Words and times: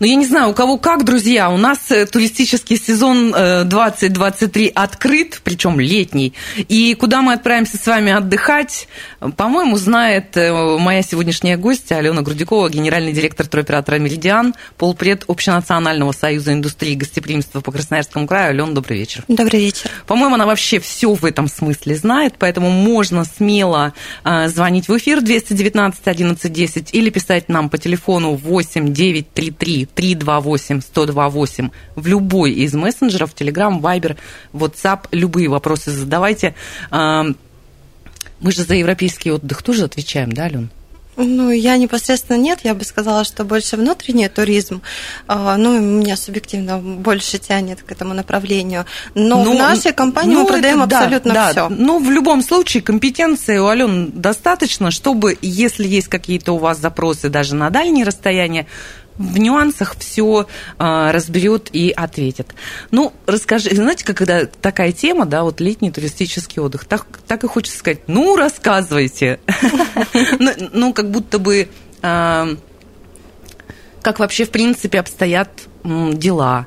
Ну, 0.00 0.06
я 0.06 0.14
не 0.14 0.24
знаю, 0.24 0.48
у 0.48 0.54
кого 0.54 0.78
как, 0.78 1.04
друзья. 1.04 1.50
У 1.50 1.58
нас 1.58 1.90
э, 1.90 2.06
туристический 2.06 2.78
сезон 2.78 3.34
э, 3.36 3.64
2023 3.64 4.72
открыт, 4.74 5.42
причем 5.44 5.78
летний. 5.78 6.32
И 6.56 6.94
куда 6.94 7.20
мы 7.20 7.34
отправимся 7.34 7.76
с 7.76 7.86
вами 7.86 8.10
отдыхать, 8.10 8.88
по-моему, 9.36 9.76
знает 9.76 10.38
э, 10.38 10.78
моя 10.78 11.02
сегодняшняя 11.02 11.58
гостья 11.58 11.96
Алена 11.96 12.22
Грудякова, 12.22 12.70
генеральный 12.70 13.12
директор 13.12 13.46
туроператора 13.46 13.96
«Меридиан», 13.96 14.54
полпред 14.78 15.24
Общенационального 15.28 16.12
союза 16.12 16.54
индустрии 16.54 16.94
гостеприимства 16.94 17.60
по 17.60 17.70
Красноярскому 17.70 18.26
краю. 18.26 18.52
Алена, 18.52 18.72
добрый 18.72 19.00
вечер. 19.00 19.24
Добрый 19.28 19.60
вечер. 19.60 19.90
По-моему, 20.06 20.36
она 20.36 20.46
вообще 20.46 20.80
все 20.80 21.12
в 21.12 21.26
этом 21.26 21.46
смысле 21.46 21.94
знает, 21.94 22.36
поэтому 22.38 22.70
можно 22.70 23.26
смело 23.26 23.92
э, 24.24 24.48
звонить 24.48 24.88
в 24.88 24.96
эфир 24.96 25.20
219 25.20 26.00
11 26.06 26.50
10 26.50 26.94
или 26.94 27.10
писать 27.10 27.50
нам 27.50 27.68
по 27.68 27.76
телефону 27.76 28.34
8 28.36 28.94
933 28.94 29.89
328 29.94 30.80
128 30.80 31.70
в 31.96 32.06
любой 32.06 32.52
из 32.52 32.74
мессенджеров, 32.74 33.34
Telegram, 33.34 33.80
Viber, 33.80 34.16
WhatsApp, 34.52 35.06
любые 35.12 35.48
вопросы 35.48 35.90
задавайте. 35.90 36.54
Мы 36.90 38.52
же 38.52 38.64
за 38.64 38.74
европейский 38.74 39.32
отдых 39.32 39.62
тоже 39.62 39.84
отвечаем, 39.84 40.32
да, 40.32 40.44
Ален? 40.44 40.70
Ну, 41.16 41.50
я 41.50 41.76
непосредственно 41.76 42.38
нет, 42.38 42.60
я 42.62 42.74
бы 42.74 42.84
сказала, 42.84 43.24
что 43.24 43.44
больше 43.44 43.76
внутренний 43.76 44.28
туризм. 44.28 44.80
А, 45.26 45.56
Ну, 45.56 45.78
меня 45.78 46.16
субъективно 46.16 46.78
больше 46.78 47.38
тянет 47.38 47.82
к 47.82 47.92
этому 47.92 48.14
направлению. 48.14 48.86
Но 49.14 49.44
Ну, 49.44 49.54
в 49.54 49.58
нашей 49.58 49.92
компании 49.92 50.34
ну, 50.34 50.42
мы 50.42 50.46
продаем 50.46 50.78
это 50.78 50.90
да, 50.90 50.98
абсолютно 50.98 51.34
да. 51.34 51.50
все. 51.50 51.68
Ну, 51.68 51.98
в 51.98 52.10
любом 52.10 52.42
случае, 52.42 52.82
компетенции 52.82 53.58
у 53.58 53.66
Ален 53.66 54.12
достаточно, 54.14 54.90
чтобы, 54.90 55.36
если 55.42 55.86
есть 55.86 56.08
какие-то 56.08 56.52
у 56.52 56.58
вас 56.58 56.78
запросы 56.78 57.28
даже 57.28 57.54
на 57.54 57.70
дальние 57.70 58.06
расстояния, 58.06 58.66
в 59.20 59.38
нюансах 59.38 59.96
все 59.98 60.46
разберет 60.78 61.68
и 61.72 61.90
ответит. 61.90 62.54
Ну, 62.90 63.12
расскажи, 63.26 63.70
знаете, 63.74 64.04
когда 64.04 64.46
такая 64.46 64.92
тема, 64.92 65.26
да, 65.26 65.42
вот 65.42 65.60
летний 65.60 65.90
туристический 65.90 66.62
отдых, 66.62 66.84
так, 66.84 67.06
так 67.26 67.44
и 67.44 67.46
хочется 67.46 67.78
сказать, 67.78 68.00
ну, 68.06 68.36
рассказывайте. 68.36 69.40
Ну, 70.38 70.52
Ну, 70.72 70.92
как 70.92 71.10
будто 71.10 71.38
бы 71.38 71.68
а, 72.02 72.48
как 74.02 74.18
вообще, 74.18 74.44
в 74.44 74.50
принципе, 74.50 74.98
обстоят 75.00 75.50
дела, 75.84 76.66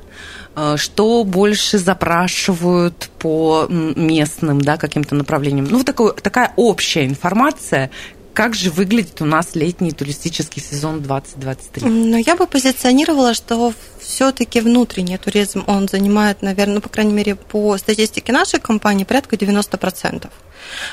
Э, 0.56 0.76
что 0.76 1.24
больше 1.24 1.78
запрашивают 1.78 3.10
по 3.18 3.66
местным 3.68 4.60
да, 4.60 4.76
каким-то 4.76 5.14
направлениям. 5.14 5.66
Ну, 5.68 5.78
вот 5.78 5.86
такой, 5.86 6.14
такая 6.14 6.52
общая 6.56 7.06
информация, 7.06 7.90
как 8.34 8.54
же 8.54 8.70
выглядит 8.70 9.22
у 9.22 9.24
нас 9.24 9.54
летний 9.54 9.92
туристический 9.92 10.60
сезон 10.60 11.00
2023. 11.00 11.88
Но 11.88 12.18
я 12.18 12.36
бы 12.36 12.46
позиционировала, 12.46 13.32
что 13.32 13.72
все-таки 14.00 14.60
внутренний 14.60 15.16
туризм, 15.18 15.64
он 15.66 15.88
занимает, 15.88 16.42
наверное, 16.42 16.74
ну, 16.74 16.80
по 16.80 16.88
крайней 16.88 17.14
мере, 17.14 17.36
по 17.36 17.78
статистике 17.78 18.32
нашей 18.32 18.60
компании, 18.60 19.04
порядка 19.04 19.36
90% 19.36 20.26
а, 20.26 20.30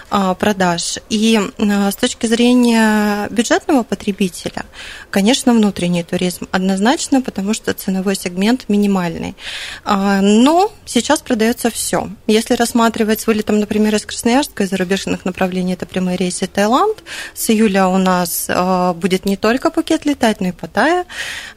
продаж. 0.09 0.99
И 1.09 1.39
а, 1.57 1.91
с 1.91 1.95
точки 1.95 2.25
зрения 2.25 3.27
бюджетного 3.29 3.83
потребителя, 3.83 4.65
конечно, 5.09 5.53
внутренний 5.53 6.03
туризм 6.03 6.47
однозначно, 6.51 7.21
потому 7.21 7.53
что 7.53 7.73
ценовой 7.73 8.15
сегмент 8.15 8.69
минимальный. 8.69 9.35
А, 9.83 10.21
Но 10.21 10.71
сейчас 10.85 11.21
продается 11.21 11.69
все. 11.69 12.09
Если 12.27 12.55
рассматривать 12.55 13.21
с 13.21 13.27
вылетом, 13.27 13.59
например, 13.59 13.95
из 13.95 14.05
Красноярска, 14.05 14.63
из 14.63 14.69
зарубежных 14.69 15.25
направлений, 15.25 15.73
это 15.73 15.85
прямые 15.85 16.17
рейсы 16.17 16.47
Таиланд. 16.47 17.03
С 17.33 17.49
июля 17.49 17.87
у 17.87 17.97
нас 17.97 18.49
будет 18.95 19.25
не 19.25 19.37
только 19.37 19.71
Пукет 19.71 20.05
летать, 20.05 20.41
но 20.41 20.47
и 20.49 20.51
Паттайя. 20.51 21.05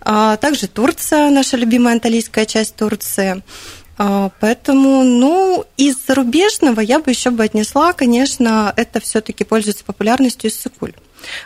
Также 0.01 0.69
Турция, 0.69 1.31
наша 1.31 1.57
любимая 1.57 1.95
анталийская 1.95 2.47
часть 2.47 2.77
Турции. 2.77 3.43
А, 3.97 4.31
Поэтому, 4.41 5.05
ну, 5.05 5.65
из 5.77 5.97
зарубежного 6.07 6.81
я 6.81 6.99
бы 6.99 7.11
еще 7.11 7.31
бы 7.31 7.45
отнесла, 7.45 7.93
конечно, 7.93 8.73
это 8.77 9.01
все-таки 9.01 9.45
пользуется 9.45 9.85
популярностью 9.85 10.51
Иссыкуль. 10.51 10.95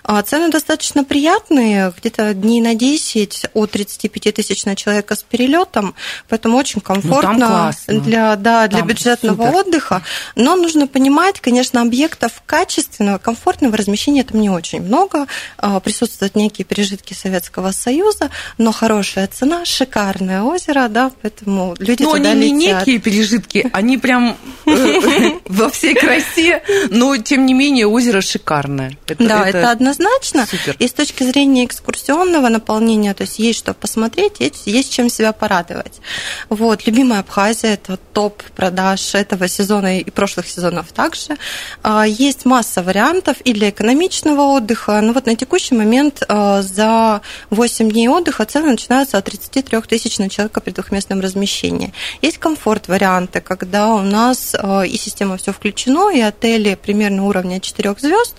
А 0.05 0.23
Цены 0.23 0.51
достаточно 0.51 1.05
приятные, 1.05 1.93
где-то 1.97 2.35
дней 2.35 2.61
на 2.61 2.75
10 2.75 3.47
от 3.55 3.71
35 3.71 4.35
тысяч 4.35 4.65
на 4.65 4.77
человека 4.77 5.15
с 5.15 5.23
перелетом, 5.23 5.95
поэтому 6.29 6.57
очень 6.57 6.81
комфортно 6.81 7.47
классно. 7.47 8.01
для, 8.01 8.37
да, 8.37 8.67
для 8.69 8.81
Там 8.81 8.89
бюджетного 8.89 9.47
супер. 9.47 9.57
отдыха. 9.57 10.03
Но 10.37 10.57
нужно 10.57 10.87
понимать, 10.87 11.41
конечно, 11.41 11.81
объектов 11.83 12.43
качественного, 12.47 13.19
комфортного 13.19 13.77
размещения 13.77 14.25
там 14.25 14.41
не 14.41 14.51
очень 14.51 14.83
много. 14.83 15.27
А, 15.57 15.81
Присутствуют 15.81 16.35
некие 16.35 16.65
пережитки 16.65 17.15
Советского 17.15 17.73
Союза, 17.73 18.31
но 18.59 18.73
хорошая 18.73 19.27
цена, 19.27 19.65
шикарное 19.65 20.43
озеро, 20.43 20.89
да, 20.89 21.11
поэтому 21.23 21.75
люди 21.79 22.03
Ну, 22.03 22.13
туда 22.17 22.31
они 22.31 22.51
не 22.51 22.69
некие 22.69 22.99
пережитки, 22.99 23.69
они 23.73 23.99
прям 23.99 24.37
э, 24.67 25.31
во 25.47 25.71
всей 25.71 25.95
красе, 25.95 26.63
но 26.91 27.17
тем 27.17 27.47
не 27.47 27.55
менее 27.55 27.87
озеро 27.87 28.21
шикарное. 28.21 28.97
Да, 29.19 29.49
это, 29.49 29.68
однозначно. 29.71 30.47
супер. 30.47 30.77
И 30.79 30.89
с 30.89 30.93
точки 30.93 31.25
зрения 31.25 31.65
экскурсионного 31.65 32.49
наполнения, 32.49 33.15
то 33.15 33.23
есть 33.23 33.39
есть 33.39 33.59
что 33.59 33.75
посмотреть, 33.75 34.41
есть, 34.41 34.67
есть 34.67 34.93
чем 34.93 35.09
себя 35.09 35.33
порадовать. 35.33 36.01
Вот, 36.49 36.87
любимая 36.87 37.21
Абхазия– 37.21 37.73
это 37.75 37.97
топ 37.97 38.43
продаж 38.57 39.15
этого 39.15 39.49
сезона 39.49 40.01
и 40.01 40.11
прошлых 40.11 40.49
сезонов 40.49 40.93
также. 40.93 41.37
А, 41.83 42.07
Есть 42.07 42.45
масса 42.45 42.83
вариантов 42.83 43.37
и 43.43 43.53
для 43.53 43.71
экономичного 43.71 44.43
отдыха. 44.57 45.01
Но 45.01 45.13
вот 45.13 45.27
на 45.27 45.37
текущий 45.37 45.75
момент 45.75 46.23
а, 46.29 46.63
за 46.63 47.21
8 47.51 47.91
дней 47.91 48.09
отдыха 48.09 48.45
цены 48.45 48.71
начинаются 48.71 49.19
от 49.19 49.25
33 49.25 49.81
тысяч 49.83 50.19
на 50.19 50.29
человека 50.29 50.61
при 50.61 50.73
двухместном 50.73 51.21
размещении. 51.21 51.93
Есть 52.23 52.39
комфорт-варианты, 52.39 53.41
когда 53.41 53.95
у 53.95 54.03
нас 54.03 54.55
а, 54.59 54.83
и 54.83 54.97
система 54.97 55.37
все 55.37 55.53
включено, 55.53 56.11
и 56.11 56.21
отели 56.21 56.75
примерно 56.75 57.25
уровня 57.25 57.61
4 57.61 57.95
звезд. 57.99 58.37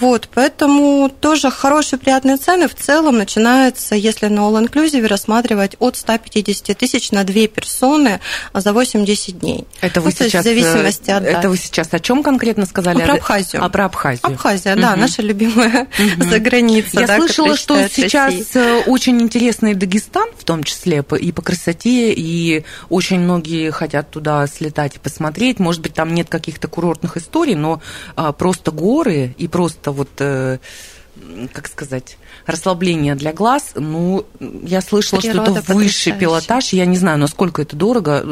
Вот, 0.00 0.28
поэтому 0.34 1.08
тоже 1.08 1.50
хорошие, 1.50 1.98
приятные 1.98 2.36
цены. 2.36 2.68
В 2.68 2.74
целом 2.74 3.16
начинается, 3.18 3.94
если 3.94 4.26
на 4.26 4.40
All 4.40 4.64
Inclusive 4.66 5.06
рассматривать 5.06 5.76
от 5.78 5.96
150 5.96 6.76
тысяч 6.76 7.12
на 7.12 7.24
две 7.24 7.46
персоны 7.48 8.20
за 8.52 8.70
8-10 8.70 9.32
дней. 9.32 9.64
Это 9.80 10.00
вы 10.00 10.10
Ну, 10.18 10.24
сейчас, 10.24 10.42
в 10.42 10.44
зависимости 10.48 11.10
от 11.10 11.22
э, 11.22 11.26
это 11.28 11.42
дат. 11.42 11.50
вы 11.50 11.56
сейчас 11.56 11.88
о 11.92 12.00
чем 12.00 12.22
конкретно 12.22 12.66
сказали? 12.66 13.02
Про 13.02 13.14
Абхазию. 13.14 13.64
А, 13.64 13.68
про 13.68 13.84
Абхазию. 13.86 14.26
Абхазия, 14.26 14.76
да, 14.76 14.92
Мгм. 14.92 15.00
наша 15.00 15.22
любимая 15.22 15.86
заграница. 16.18 17.00
Я 17.00 17.06
да, 17.06 17.16
слышала, 17.16 17.56
что 17.56 17.88
сейчас 17.88 18.34
э, 18.54 18.82
очень 18.86 19.20
интересный 19.20 19.74
Дагестан, 19.74 20.28
в 20.38 20.44
том 20.44 20.64
числе 20.64 21.04
и 21.20 21.32
по 21.32 21.42
красоте, 21.42 22.12
и 22.12 22.64
очень 22.88 23.20
многие 23.20 23.70
хотят 23.70 24.10
туда 24.10 24.46
слетать 24.46 24.96
и 24.96 24.98
посмотреть. 24.98 25.58
Может 25.58 25.82
быть, 25.82 25.94
там 25.94 26.14
нет 26.14 26.28
каких-то 26.28 26.68
курортных 26.68 27.16
историй, 27.16 27.54
но 27.54 27.80
а, 28.14 28.32
просто 28.32 28.70
горы 28.70 29.34
и 29.38 29.48
просто 29.48 29.85
вот 29.92 30.08
э, 30.18 30.58
как 31.52 31.68
сказать, 31.68 32.18
расслабление 32.44 33.14
для 33.14 33.32
глаз, 33.32 33.72
ну, 33.74 34.26
я 34.40 34.80
слышала, 34.80 35.20
что 35.20 35.30
Природа 35.30 35.60
это 35.60 35.72
высший 35.72 36.12
пилотаж. 36.12 36.72
Я 36.72 36.86
не 36.86 36.96
знаю, 36.96 37.18
насколько 37.18 37.62
это 37.62 37.76
дорого. 37.76 38.22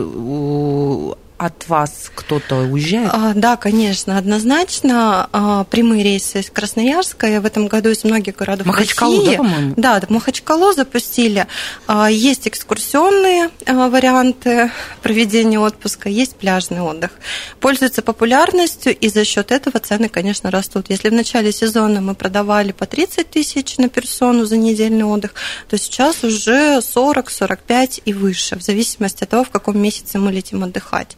От 1.36 1.68
вас 1.68 2.12
кто-то 2.14 2.56
уезжает? 2.60 3.10
А, 3.12 3.32
Да, 3.34 3.56
конечно, 3.56 4.16
однозначно. 4.18 5.28
А, 5.32 5.64
Прямые 5.64 6.04
рейсы 6.04 6.40
из 6.40 6.48
Красноярска 6.50 7.26
и 7.26 7.38
в 7.38 7.44
этом 7.44 7.66
году 7.66 7.90
из 7.90 8.04
многих 8.04 8.36
городов 8.36 8.66
Махачкалу, 8.66 9.18
России. 9.18 9.30
да, 9.32 9.36
по-моему? 9.38 9.74
Да, 9.76 10.02
Махачкалу 10.08 10.72
запустили. 10.72 11.46
А, 11.88 12.08
Есть 12.08 12.46
экскурсионные 12.46 13.50
а, 13.66 13.88
варианты 13.88 14.70
проведения 15.02 15.58
отпуска, 15.58 16.08
есть 16.08 16.36
пляжный 16.36 16.80
отдых. 16.82 17.10
Пользуется 17.58 18.02
популярностью, 18.02 18.96
и 18.96 19.08
за 19.08 19.24
счет 19.24 19.50
этого 19.50 19.80
цены, 19.80 20.08
конечно, 20.08 20.52
растут. 20.52 20.86
Если 20.88 21.08
в 21.08 21.12
начале 21.12 21.50
сезона 21.50 22.00
мы 22.00 22.14
продавали 22.14 22.70
по 22.70 22.86
30 22.86 23.28
тысяч 23.28 23.76
на 23.78 23.88
персону 23.88 24.44
за 24.44 24.56
недельный 24.56 25.04
отдых, 25.04 25.34
то 25.68 25.76
сейчас 25.78 26.22
уже 26.22 26.78
40-45 26.78 28.02
и 28.04 28.12
выше, 28.12 28.56
в 28.56 28.62
зависимости 28.62 29.24
от 29.24 29.30
того, 29.30 29.42
в 29.42 29.50
каком 29.50 29.78
месяце 29.78 30.18
мы 30.18 30.30
летим 30.30 30.62
отдыхать. 30.62 31.16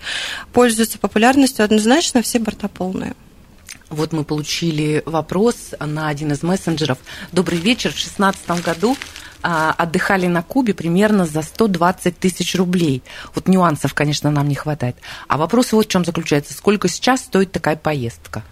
Пользуются 0.53 0.99
популярностью 0.99 1.65
однозначно 1.65 2.23
все 2.23 2.39
борта 2.39 2.69
полные. 2.69 3.15
Вот 3.89 4.13
мы 4.13 4.25
получили 4.25 5.03
вопрос 5.07 5.75
на 5.79 6.09
один 6.09 6.33
из 6.33 6.43
мессенджеров. 6.43 6.99
Добрый 7.31 7.59
вечер. 7.59 7.91
В 7.91 7.95
2016 7.95 8.65
году 8.65 8.97
а, 9.43 9.73
отдыхали 9.79 10.27
на 10.27 10.43
Кубе 10.43 10.75
примерно 10.75 11.25
за 11.25 11.43
120 11.43 12.19
тысяч 12.19 12.57
рублей. 12.57 13.03
Вот 13.35 13.47
нюансов, 13.47 13.95
конечно, 13.95 14.31
нам 14.31 14.49
не 14.49 14.57
хватает. 14.57 14.97
А 15.29 15.37
вопрос 15.37 15.73
вот 15.73 15.87
в 15.87 15.89
чем 15.89 16.05
заключается. 16.05 16.53
Сколько 16.53 16.89
сейчас 16.89 17.21
стоит 17.21 17.53
такая 17.53 17.77
поездка? 17.77 18.43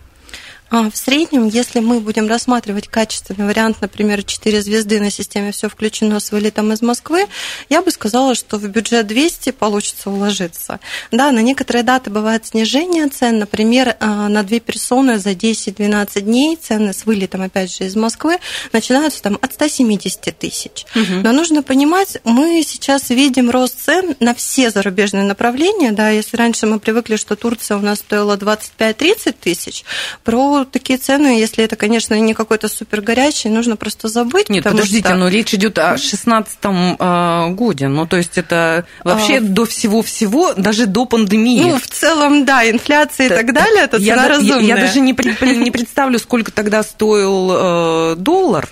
А, 0.71 0.91
в 0.91 0.97
среднем, 0.97 1.47
если 1.47 1.81
мы 1.81 2.01
будем 2.01 2.27
рассматривать 2.27 2.89
качественный 2.89 3.47
вариант, 3.47 3.77
например, 3.81 4.23
4 4.23 4.63
звезды 4.63 4.99
на 5.01 5.11
системе 5.11 5.53
«Все 5.53 5.69
включено» 5.69 6.19
с 6.21 6.33
вылетом 6.33 6.73
из 6.73 6.83
Москвы, 6.83 7.27
я 7.69 7.83
бы 7.83 7.91
сказала, 7.91 8.35
что 8.35 8.57
в 8.57 8.67
бюджет 8.67 9.07
200 9.07 9.53
получится 9.53 10.11
уложиться. 10.11 10.81
Да, 11.11 11.31
на 11.33 11.41
некоторые 11.41 11.83
даты 11.83 12.11
бывает 12.11 12.47
снижение 12.47 13.09
цен. 13.09 13.39
Например, 13.39 13.97
а, 14.01 14.29
на 14.29 14.43
две 14.43 14.59
персоны 14.59 15.19
за 15.19 15.31
10-12 15.31 16.23
дней 16.23 16.57
цены 16.57 16.93
с 16.93 17.05
вылетом, 17.05 17.43
опять 17.43 17.75
же, 17.75 17.85
из 17.85 17.95
Москвы 17.95 18.39
начинаются 18.73 19.23
там 19.23 19.39
от 19.41 19.53
170 19.53 20.37
тысяч. 20.39 20.87
Угу. 20.95 21.21
Но 21.23 21.33
нужно 21.33 21.63
понимать, 21.63 22.19
мы 22.25 22.65
сейчас 22.67 23.11
видим 23.11 23.51
рост 23.51 23.85
цен 23.85 24.17
на 24.21 24.35
все 24.35 24.71
зарубежные 24.71 25.25
направления. 25.25 25.93
Да, 25.93 26.11
если 26.11 26.37
раньше 26.37 26.67
мы 26.67 26.79
привыкли, 26.79 27.17
что 27.17 27.37
Турция 27.37 27.77
у 27.77 27.81
нас 27.81 27.99
стоила 27.99 28.37
25-30 28.37 29.35
тысяч, 29.41 29.85
про 30.25 30.54
такие 30.63 30.99
цены, 30.99 31.41
если 31.41 31.65
это, 31.65 31.75
конечно, 31.75 32.15
не 32.15 32.35
какой-то 32.35 32.69
супер 32.69 33.01
горячий, 33.01 33.49
нужно 33.49 33.77
просто 33.77 34.07
забыть. 34.07 34.49
Нет, 34.49 34.63
подождите, 34.63 35.09
что... 35.09 35.17
но 35.17 35.27
речь 35.27 35.53
идет 35.55 35.79
о 35.79 35.99
16 35.99 36.59
э, 36.63 37.49
годе. 37.51 37.89
Ну, 37.89 38.07
то 38.07 38.17
есть 38.17 38.39
это 38.39 38.87
вообще 39.03 39.39
а... 39.39 39.41
до 39.41 39.65
всего-всего, 39.65 40.55
даже 40.55 40.87
до 40.87 41.07
пандемии. 41.07 41.63
Ну, 41.63 41.79
в 41.79 41.87
целом, 41.89 42.45
да, 42.45 42.69
инфляция 42.71 43.27
и 43.27 43.29
так 43.31 43.53
далее, 43.53 43.85
это 43.85 43.99
цена 43.99 44.23
я, 44.23 44.29
разумная. 44.29 44.61
Я, 44.61 44.77
я 44.77 44.81
даже 44.81 45.01
не, 45.01 45.13
не 45.59 45.71
представлю, 45.73 46.19
сколько 46.19 46.53
тогда 46.53 46.83
стоил 46.83 47.51
э, 47.51 48.15
доллар. 48.17 48.69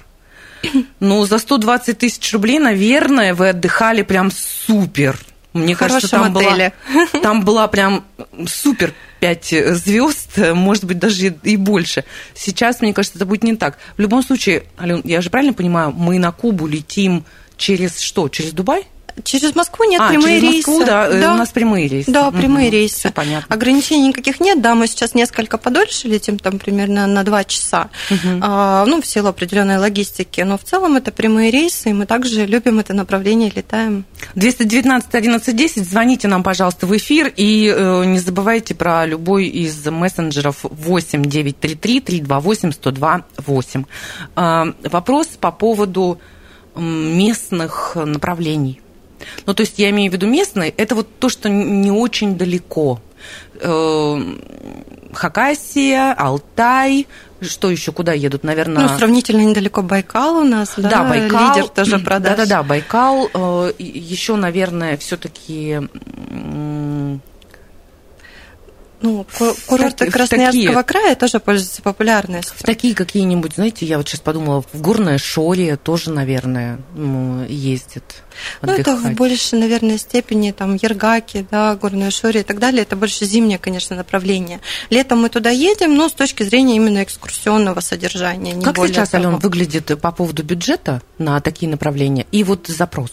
Ну, 1.00 1.24
за 1.24 1.38
120 1.38 1.98
тысяч 1.98 2.32
рублей, 2.32 2.60
наверное, 2.60 3.34
вы 3.34 3.48
отдыхали 3.48 4.02
прям 4.02 4.30
супер. 4.30 5.18
Мне 5.52 5.76
кажется, 5.76 6.08
там 6.08 6.32
была, 6.32 6.72
там 7.22 7.44
была 7.44 7.68
прям 7.68 8.04
супер 8.46 8.94
5 9.22 9.76
звезд, 9.76 10.36
может 10.52 10.82
быть, 10.82 10.98
даже 10.98 11.32
и 11.44 11.56
больше. 11.56 12.04
Сейчас, 12.34 12.80
мне 12.80 12.92
кажется, 12.92 13.18
это 13.18 13.24
будет 13.24 13.44
не 13.44 13.54
так. 13.54 13.78
В 13.96 14.00
любом 14.00 14.20
случае, 14.24 14.64
Ален, 14.76 15.00
я 15.04 15.20
же 15.20 15.30
правильно 15.30 15.54
понимаю, 15.54 15.92
мы 15.92 16.18
на 16.18 16.32
Кубу 16.32 16.66
летим 16.66 17.24
через 17.56 18.00
что? 18.00 18.28
Через 18.28 18.50
Дубай? 18.50 18.84
Через 19.24 19.54
Москву 19.54 19.84
нет 19.84 20.00
а, 20.00 20.08
прямые 20.08 20.40
через 20.40 20.54
Москву, 20.54 20.78
рейсы. 20.78 20.86
Да, 20.86 21.10
да, 21.10 21.34
у 21.34 21.36
нас 21.36 21.48
прямые 21.50 21.88
рейсы. 21.88 22.10
Да, 22.10 22.30
прямые 22.30 22.68
угу, 22.68 22.76
рейсы. 22.76 23.12
Понятно. 23.12 23.54
Ограничений 23.54 24.08
никаких 24.08 24.40
нет. 24.40 24.60
Да, 24.60 24.74
мы 24.74 24.86
сейчас 24.86 25.14
несколько 25.14 25.58
подольше 25.58 26.08
летим, 26.08 26.38
там 26.38 26.58
примерно 26.58 27.06
на 27.06 27.22
2 27.22 27.44
часа. 27.44 27.90
Угу. 28.10 28.40
А, 28.40 28.84
ну, 28.86 29.00
в 29.00 29.06
силу 29.06 29.28
определенной 29.28 29.78
логистики. 29.78 30.40
Но 30.40 30.58
в 30.58 30.64
целом 30.64 30.96
это 30.96 31.12
прямые 31.12 31.50
рейсы, 31.50 31.90
и 31.90 31.92
мы 31.92 32.06
также 32.06 32.46
любим 32.46 32.78
это 32.78 32.94
направление, 32.94 33.52
летаем. 33.54 34.04
219 34.34 35.14
11 35.14 35.56
10, 35.56 35.88
звоните 35.88 36.28
нам, 36.28 36.42
пожалуйста, 36.42 36.86
в 36.86 36.96
эфир. 36.96 37.32
И 37.36 37.72
э, 37.74 38.04
не 38.04 38.18
забывайте 38.18 38.74
про 38.74 39.06
любой 39.06 39.46
из 39.46 39.84
мессенджеров 39.86 40.58
8 40.62 41.22
933 41.24 42.00
328 42.00 42.72
102 42.72 43.24
8. 43.38 43.84
Э, 44.36 44.72
вопрос 44.84 45.26
по 45.40 45.52
поводу 45.52 46.20
местных 46.76 47.92
направлений. 47.96 48.81
Ну, 49.46 49.54
то 49.54 49.62
есть 49.62 49.78
я 49.78 49.90
имею 49.90 50.10
в 50.10 50.14
виду 50.14 50.26
местные, 50.26 50.70
это 50.70 50.94
вот 50.94 51.08
то, 51.18 51.28
что 51.28 51.48
не 51.48 51.90
очень 51.90 52.36
далеко. 52.36 53.00
Э, 53.60 54.20
Хакасия, 55.12 56.12
Алтай, 56.12 57.06
что 57.40 57.70
еще, 57.70 57.92
куда 57.92 58.12
едут, 58.12 58.44
наверное? 58.44 58.88
Ну, 58.88 58.96
сравнительно 58.96 59.42
недалеко 59.42 59.82
Байкал 59.82 60.38
у 60.38 60.44
нас, 60.44 60.74
да, 60.76 60.88
да 60.88 61.04
Байкал, 61.04 61.54
лидер 61.54 61.68
тоже 61.68 61.98
продаж. 61.98 62.36
Да-да-да, 62.36 62.62
Байкал, 62.62 63.28
э, 63.32 63.72
еще, 63.78 64.36
наверное, 64.36 64.96
все-таки 64.96 65.80
ну, 69.02 69.26
курорты 69.66 70.10
Красноярского 70.10 70.82
такие, 70.82 70.82
края 70.84 71.14
тоже 71.16 71.40
пользуются 71.40 71.82
популярностью. 71.82 72.54
В 72.56 72.62
такие 72.62 72.94
какие-нибудь, 72.94 73.54
знаете, 73.54 73.84
я 73.84 73.98
вот 73.98 74.08
сейчас 74.08 74.20
подумала, 74.20 74.62
в 74.72 74.80
Горное 74.80 75.18
Шоре 75.18 75.76
тоже, 75.76 76.10
наверное, 76.10 76.78
ездят. 77.48 78.04
Ну, 78.62 78.72
это 78.72 78.96
в 78.96 79.12
большей, 79.14 79.58
наверное, 79.58 79.98
степени 79.98 80.52
там 80.52 80.76
Ергаки, 80.76 81.46
да, 81.50 81.74
Горное 81.74 82.10
Шоре 82.10 82.40
и 82.40 82.44
так 82.44 82.58
далее. 82.58 82.82
Это 82.82 82.96
больше 82.96 83.24
зимнее, 83.24 83.58
конечно, 83.58 83.96
направление. 83.96 84.60
Летом 84.90 85.22
мы 85.22 85.28
туда 85.28 85.50
едем, 85.50 85.94
но 85.94 86.08
с 86.08 86.12
точки 86.12 86.44
зрения 86.44 86.76
именно 86.76 87.02
экскурсионного 87.02 87.80
содержания. 87.80 88.60
как 88.62 88.76
сейчас, 88.86 89.10
того. 89.10 89.26
Ален, 89.26 89.38
выглядит 89.38 90.00
по 90.00 90.12
поводу 90.12 90.42
бюджета 90.44 91.02
на 91.18 91.40
такие 91.40 91.70
направления 91.70 92.26
и 92.30 92.44
вот 92.44 92.68
запрос? 92.68 93.10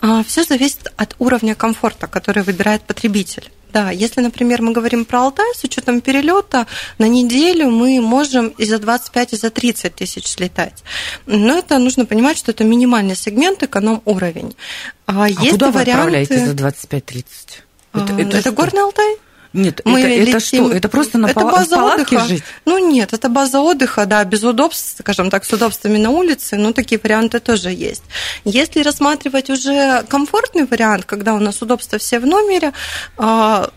А, 0.00 0.24
Все 0.24 0.42
зависит 0.42 0.92
от 0.96 1.14
уровня 1.20 1.54
комфорта, 1.54 2.08
который 2.08 2.42
выбирает 2.42 2.82
потребитель. 2.82 3.50
Да, 3.72 3.90
если, 3.90 4.20
например, 4.20 4.60
мы 4.60 4.72
говорим 4.72 5.04
про 5.04 5.22
Алтай, 5.22 5.46
с 5.54 5.64
учетом 5.64 6.00
перелета, 6.00 6.66
на 6.98 7.08
неделю 7.08 7.70
мы 7.70 8.00
можем 8.00 8.48
и 8.48 8.66
за 8.66 8.78
25, 8.78 9.32
и 9.32 9.36
за 9.36 9.50
30 9.50 9.94
тысяч 9.94 10.26
слетать. 10.26 10.84
Но 11.26 11.56
это 11.58 11.78
нужно 11.78 12.04
понимать, 12.04 12.36
что 12.36 12.50
это 12.50 12.64
минимальный 12.64 13.16
сегмент, 13.16 13.62
эконом-уровень. 13.62 14.54
А, 15.06 15.24
а 15.24 15.28
есть 15.28 15.50
куда 15.52 15.70
варианты... 15.70 16.10
вы 16.10 16.20
отправляете 16.22 16.46
за 16.46 16.52
25-30? 16.52 17.24
Это, 17.94 18.12
это, 18.18 18.36
это 18.38 18.50
Горный 18.52 18.82
Алтай? 18.82 19.16
Нет, 19.52 19.82
мы 19.84 20.00
это, 20.00 20.08
летим... 20.08 20.36
это 20.36 20.40
что? 20.40 20.72
Это 20.72 20.88
просто 20.88 21.18
на 21.18 21.26
это 21.26 21.34
пал... 21.34 21.50
база 21.50 21.76
палатке 21.76 22.16
отдыха. 22.16 22.28
жить? 22.28 22.44
Ну 22.64 22.78
нет, 22.78 23.12
это 23.12 23.28
база 23.28 23.60
отдыха, 23.60 24.06
да, 24.06 24.24
без 24.24 24.42
удобств, 24.42 24.96
скажем 25.00 25.30
так, 25.30 25.44
с 25.44 25.52
удобствами 25.52 25.98
на 25.98 26.10
улице, 26.10 26.56
но 26.56 26.72
такие 26.72 27.00
варианты 27.02 27.38
тоже 27.38 27.70
есть. 27.70 28.02
Если 28.44 28.80
рассматривать 28.82 29.50
уже 29.50 30.04
комфортный 30.08 30.64
вариант, 30.64 31.04
когда 31.04 31.34
у 31.34 31.38
нас 31.38 31.60
удобства 31.60 31.98
все 31.98 32.18
в 32.18 32.26
номере, 32.26 32.72
а, 33.18 33.70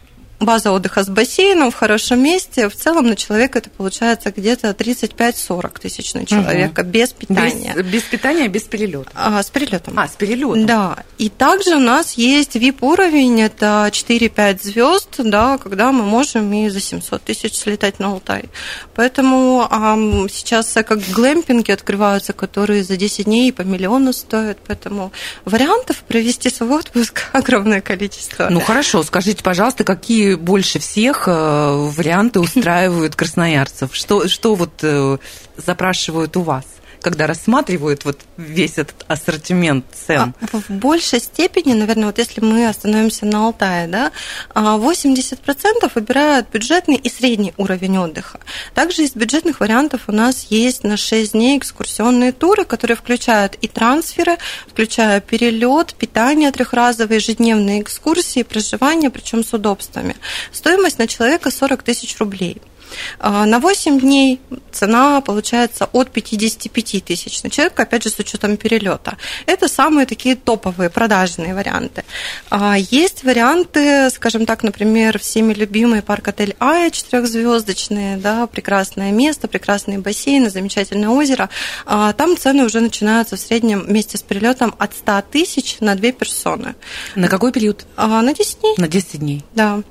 база 0.45 0.71
отдыха 0.71 1.03
с 1.03 1.09
бассейном 1.09 1.71
в 1.71 1.75
хорошем 1.75 2.23
месте, 2.23 2.69
в 2.69 2.75
целом 2.75 3.07
на 3.07 3.15
человека 3.15 3.59
это 3.59 3.69
получается 3.69 4.31
где-то 4.31 4.69
35-40 4.69 5.79
тысяч 5.79 6.13
на 6.13 6.25
человека 6.25 6.81
угу. 6.81 6.89
без 6.89 7.09
питания. 7.11 7.73
Без, 7.75 7.85
без 7.85 8.03
питания, 8.03 8.47
без 8.47 8.63
перелета. 8.63 9.09
А, 9.13 9.41
с 9.41 9.49
перелетом. 9.49 9.97
А, 9.97 10.07
с 10.07 10.11
перелетом. 10.11 10.65
Да. 10.65 10.97
И 11.17 11.29
также 11.29 11.75
у 11.75 11.79
нас 11.79 12.13
есть 12.13 12.55
VIP-уровень, 12.55 13.41
это 13.41 13.89
4-5 13.91 14.63
звезд, 14.63 15.15
да, 15.17 15.57
когда 15.57 15.91
мы 15.91 16.03
можем 16.03 16.53
и 16.53 16.69
за 16.69 16.79
700 16.79 17.21
тысяч 17.23 17.55
слетать 17.55 17.99
на 17.99 18.07
Алтай. 18.07 18.45
Поэтому 18.93 19.67
а, 19.69 19.97
сейчас 20.29 20.73
как 20.85 20.99
глэмпинги 20.99 21.71
открываются, 21.71 22.33
которые 22.33 22.83
за 22.83 22.97
10 22.97 23.25
дней 23.25 23.51
по 23.51 23.63
миллиону 23.63 24.13
стоят, 24.13 24.59
поэтому 24.65 25.11
вариантов 25.45 25.97
провести 26.07 26.49
свой 26.49 26.79
отпуск 26.79 27.23
огромное 27.33 27.81
количество. 27.81 28.47
Ну 28.49 28.59
хорошо, 28.59 29.03
скажите, 29.03 29.43
пожалуйста, 29.43 29.83
какие 29.83 30.34
больше 30.35 30.79
всех 30.79 31.27
э, 31.27 31.31
варианты 31.31 32.39
устраивают 32.39 33.15
красноярцев? 33.15 33.95
Что, 33.95 34.27
что 34.27 34.55
вот 34.55 34.71
э, 34.81 35.17
запрашивают 35.57 36.37
у 36.37 36.41
вас? 36.41 36.65
Когда 37.05 37.27
рассматривают 37.27 38.03
вот 38.03 38.21
весь 38.35 38.79
этот 38.79 39.05
ассортимент 39.07 39.85
цен? 39.93 40.33
А, 40.41 40.57
в 40.57 40.71
большей 40.71 41.19
степени, 41.19 41.73
наверное, 41.73 42.07
вот 42.07 42.17
если 42.17 42.41
мы 42.41 42.67
остановимся 42.67 43.27
на 43.27 43.45
Алтае, 43.45 43.87
да, 43.87 44.11
80% 44.55 45.37
а, 45.83 45.89
выбирают 45.93 46.47
бюджетный 46.51 46.95
и 46.95 47.07
средний 47.07 47.53
уровень 47.57 47.99
отдыха. 47.99 48.39
Также 48.73 49.03
из 49.03 49.11
бюджетных 49.13 49.59
вариантов 49.59 50.05
у 50.07 50.11
нас 50.11 50.47
есть 50.49 50.83
на 50.83 50.97
6 50.97 51.33
дней 51.33 51.59
экскурсионные 51.59 52.31
туры, 52.31 52.65
которые 52.65 52.97
включают 52.97 53.53
и 53.61 53.67
трансферы, 53.67 54.37
включая 54.67 55.21
перелет, 55.21 55.93
питание 55.93 56.51
трехразовые, 56.51 57.17
ежедневные 57.17 57.83
экскурсии, 57.83 58.41
проживание, 58.41 59.11
причем 59.11 59.43
с 59.43 59.53
удобствами. 59.53 60.15
Стоимость 60.51 60.97
на 60.97 61.07
человека 61.07 61.51
40 61.51 61.83
тысяч 61.83 62.17
рублей. 62.17 62.59
А, 63.19 63.45
на 63.45 63.59
8 63.59 63.99
дней 63.99 64.39
цена 64.71 65.21
получается 65.21 65.89
от 65.91 66.11
55 66.11 67.03
тысяч 67.03 67.43
на 67.43 67.49
человека, 67.49 67.83
опять 67.83 68.03
же, 68.03 68.09
с 68.09 68.19
учетом 68.19 68.57
перелета. 68.57 69.17
Это 69.45 69.67
самые 69.67 70.05
такие 70.05 70.35
топовые 70.35 70.89
продажные 70.89 71.53
варианты. 71.53 72.03
А, 72.49 72.75
есть 72.77 73.23
варианты, 73.23 74.09
скажем 74.09 74.45
так, 74.45 74.63
например, 74.63 75.19
всеми 75.19 75.53
любимый 75.53 76.01
парк-отель 76.01 76.55
Ая, 76.59 76.89
четырехзвездочные, 76.89 78.17
да, 78.17 78.47
прекрасное 78.47 79.11
место, 79.11 79.47
прекрасные 79.47 79.99
бассейны, 79.99 80.49
замечательное 80.49 81.09
озеро. 81.09 81.49
А, 81.85 82.13
там 82.13 82.37
цены 82.37 82.65
уже 82.65 82.81
начинаются 82.81 83.35
в 83.35 83.39
среднем 83.39 83.81
вместе 83.81 84.17
с 84.17 84.21
перелетом 84.21 84.75
от 84.77 84.93
100 84.93 85.23
тысяч 85.31 85.77
на 85.79 85.95
две 85.95 86.11
персоны. 86.11 86.75
На 87.15 87.27
какой 87.27 87.51
период? 87.51 87.85
На 87.97 88.33
10 88.33 88.59
дней. 88.61 88.75
На 88.77 88.87
10 88.87 89.19
дней. 89.19 89.43
Да. 89.53 89.81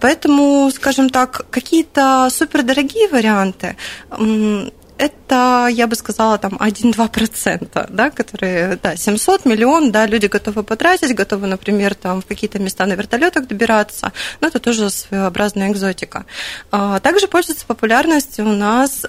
Поэтому, 0.00 0.70
скажем 0.74 1.10
так, 1.10 1.46
какие-то 1.50 2.07
супердорогие 2.30 3.08
варианты 3.08 3.76
это, 4.98 5.68
я 5.70 5.86
бы 5.86 5.94
сказала, 5.94 6.38
там 6.38 6.54
1-2%, 6.54 7.86
да, 7.90 8.10
которые, 8.10 8.78
да, 8.82 8.96
700 8.96 9.44
миллион, 9.44 9.92
да, 9.92 10.06
люди 10.06 10.26
готовы 10.26 10.62
потратить, 10.64 11.14
готовы, 11.14 11.46
например, 11.46 11.94
там 11.94 12.20
в 12.20 12.26
какие-то 12.26 12.58
места 12.58 12.84
на 12.86 12.94
вертолетах 12.94 13.46
добираться, 13.46 14.12
но 14.40 14.48
это 14.48 14.58
тоже 14.58 14.90
своеобразная 14.90 15.70
экзотика. 15.70 16.26
А, 16.70 16.98
также 17.00 17.28
пользуется 17.28 17.64
популярностью 17.64 18.44
у 18.44 18.52
нас 18.52 19.06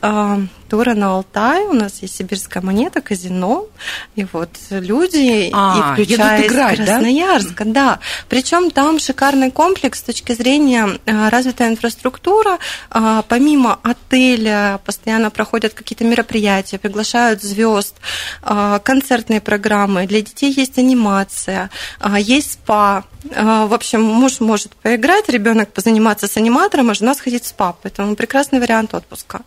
а, 0.70 0.72
туры 0.72 0.94
на 0.96 1.16
Алтай, 1.16 1.64
у 1.66 1.74
нас 1.74 2.02
есть 2.02 2.16
сибирская 2.16 2.62
монета, 2.64 3.02
казино, 3.02 3.68
и 4.16 4.26
вот 4.32 4.50
люди, 4.70 5.50
а, 5.54 5.96
и 5.98 6.04
включая 6.04 6.48
играть, 6.48 6.78
Красноярска, 6.78 7.66
да? 7.66 7.74
да. 7.74 8.00
Причем 8.28 8.72
там 8.72 9.00
шикарный 9.00 9.52
комплекс 9.52 10.00
с 10.00 10.04
точки 10.04 10.34
зрения 10.34 11.00
а, 11.06 11.30
развитая 11.30 11.70
инфраструктура, 11.70 12.60
помимо 12.90 13.80
отеля 13.84 14.80
постоянно 14.86 15.30
проходят 15.30 15.74
какие-то 15.74 16.04
мероприятия, 16.04 16.78
приглашают 16.78 17.42
звезд, 17.42 17.96
а, 18.42 18.80
концертные 18.80 19.42
программы, 19.42 20.08
для 20.08 20.22
детей 20.22 20.52
есть 20.52 20.78
анимация, 20.78 21.70
а, 22.00 22.20
есть 22.20 22.54
спа. 22.54 23.04
А, 23.36 23.68
в 23.68 23.74
общем, 23.74 24.02
муж 24.02 24.40
может 24.40 24.76
поиграть, 24.76 25.30
ребенок 25.30 25.72
позаниматься 25.72 26.28
с 26.28 26.38
аниматором, 26.38 26.90
а 26.90 26.94
жена 26.94 27.16
сходить 27.16 27.44
в 27.44 27.48
спа. 27.48 27.76
Поэтому 27.82 28.16
прекрасный 28.16 28.60
вариант 28.60 28.94
отпуска. 28.94 29.42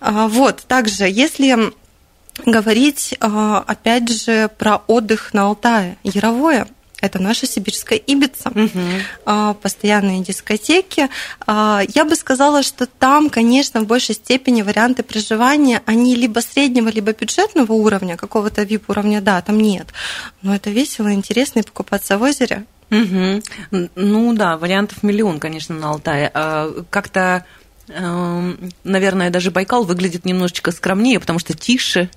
Вот, 0.00 0.59
также, 0.66 1.04
если 1.08 1.72
говорить, 2.46 3.14
опять 3.20 4.08
же, 4.08 4.48
про 4.58 4.76
отдых 4.86 5.34
на 5.34 5.46
Алтае, 5.46 5.98
Яровое– 6.02 6.66
это 7.00 7.18
наша 7.18 7.46
сибирская 7.46 7.98
Ибица, 7.98 8.50
угу. 8.50 9.54
постоянные 9.62 10.22
дискотеки. 10.22 11.08
А, 11.46 11.82
я 11.94 12.04
бы 12.04 12.14
сказала, 12.14 12.62
что 12.62 12.86
там, 12.86 13.30
конечно, 13.30 13.80
в 13.80 13.86
большей 13.86 14.14
степени 14.14 14.62
варианты 14.62 15.02
проживания, 15.02 15.82
они 15.86 16.14
либо 16.14 16.40
среднего, 16.40 16.88
либо 16.88 17.12
бюджетного 17.12 17.72
уровня, 17.72 18.16
какого-то 18.16 18.62
VIP-уровня, 18.62 19.20
да, 19.20 19.40
там 19.40 19.58
нет. 19.58 19.88
Но 20.42 20.54
это 20.54 20.70
весело, 20.70 21.12
интересно 21.12 21.60
и 21.60 21.62
покупаться 21.62 22.18
в 22.18 22.22
озере. 22.22 22.64
Угу. 22.90 23.88
Ну 23.94 24.34
да, 24.34 24.56
вариантов 24.56 25.02
миллион, 25.02 25.40
конечно, 25.40 25.74
на 25.74 25.90
Алтае. 25.90 26.30
А, 26.34 26.84
как-то 26.90 27.46
наверное, 28.84 29.30
даже 29.30 29.50
Байкал 29.50 29.84
выглядит 29.84 30.24
немножечко 30.24 30.72
скромнее, 30.72 31.20
потому 31.20 31.38
что 31.38 31.54
тише, 31.56 32.08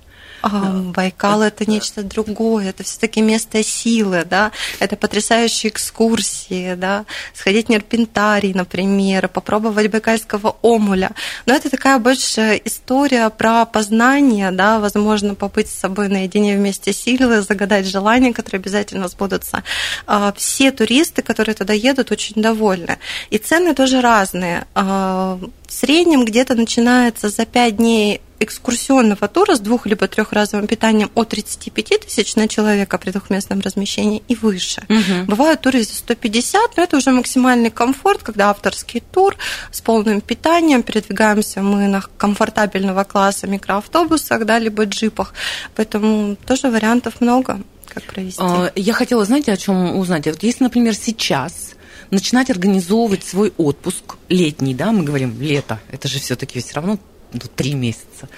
Байкал 0.48 1.42
это 1.42 1.68
нечто 1.68 2.02
другое, 2.02 2.70
это 2.70 2.82
все-таки 2.82 3.20
место 3.22 3.62
силы, 3.62 4.24
да, 4.28 4.52
это 4.78 4.96
потрясающие 4.96 5.70
экскурсии, 5.70 6.74
да, 6.74 7.04
сходить 7.32 7.66
в 7.66 7.70
Нерпентарий, 7.70 8.52
например, 8.52 9.28
попробовать 9.28 9.90
байкальского 9.90 10.56
омуля. 10.62 11.12
Но 11.46 11.54
это 11.54 11.70
такая 11.70 11.98
больше 11.98 12.60
история 12.64 13.30
про 13.30 13.64
познание, 13.64 14.50
да, 14.50 14.78
возможно, 14.80 15.34
побыть 15.34 15.68
с 15.68 15.74
собой 15.74 16.08
наедине 16.08 16.56
вместе 16.56 16.92
силы, 16.92 17.42
загадать 17.42 17.86
желания, 17.86 18.32
которые 18.32 18.60
обязательно 18.60 19.08
сбудутся. 19.08 19.62
А, 20.06 20.32
все 20.36 20.70
туристы, 20.70 21.22
которые 21.22 21.54
туда 21.54 21.72
едут, 21.72 22.10
очень 22.12 22.40
довольны. 22.40 22.98
И 23.30 23.38
цены 23.38 23.74
тоже 23.74 24.00
разные. 24.00 24.66
А, 24.74 25.38
в 25.66 25.72
среднем 25.72 26.24
где-то 26.24 26.54
начинается 26.54 27.28
за 27.28 27.46
5 27.46 27.76
дней 27.76 28.20
экскурсионного 28.44 29.28
тура 29.28 29.56
с 29.56 29.60
двух- 29.60 29.86
либо 29.86 30.06
трехразовым 30.06 30.66
питанием 30.66 31.10
от 31.14 31.30
35 31.30 32.06
тысяч 32.06 32.36
на 32.36 32.48
человека 32.48 32.98
при 32.98 33.10
двухместном 33.10 33.60
размещении 33.60 34.22
и 34.28 34.34
выше. 34.34 34.82
Угу. 34.88 35.26
Бывают 35.26 35.60
туры 35.60 35.82
за 35.82 35.94
150, 35.94 36.76
но 36.76 36.82
это 36.82 36.96
уже 36.96 37.10
максимальный 37.10 37.70
комфорт, 37.70 38.22
когда 38.22 38.50
авторский 38.50 39.00
тур 39.00 39.36
с 39.70 39.80
полным 39.80 40.20
питанием, 40.20 40.82
передвигаемся 40.82 41.62
мы 41.62 41.88
на 41.88 42.02
комфортабельного 42.16 43.04
класса 43.04 43.46
микроавтобусах, 43.46 44.44
да, 44.44 44.58
либо 44.58 44.84
джипах. 44.84 45.34
Поэтому 45.74 46.36
тоже 46.46 46.70
вариантов 46.70 47.20
много, 47.20 47.60
как 47.88 48.04
провести. 48.04 48.40
А, 48.40 48.70
я 48.74 48.92
хотела, 48.92 49.24
знаете, 49.24 49.52
о 49.52 49.56
чем 49.56 49.96
узнать? 49.96 50.26
Вот 50.26 50.42
если, 50.42 50.64
например, 50.64 50.94
сейчас 50.94 51.74
начинать 52.10 52.50
организовывать 52.50 53.24
свой 53.24 53.52
отпуск 53.56 54.16
летний, 54.28 54.74
да, 54.74 54.92
мы 54.92 55.02
говорим 55.02 55.40
лето, 55.40 55.80
это 55.90 56.08
же 56.08 56.18
все-таки 56.18 56.60
все 56.60 56.74
равно 56.74 56.98
три 57.40 57.74
месяца. 57.74 58.28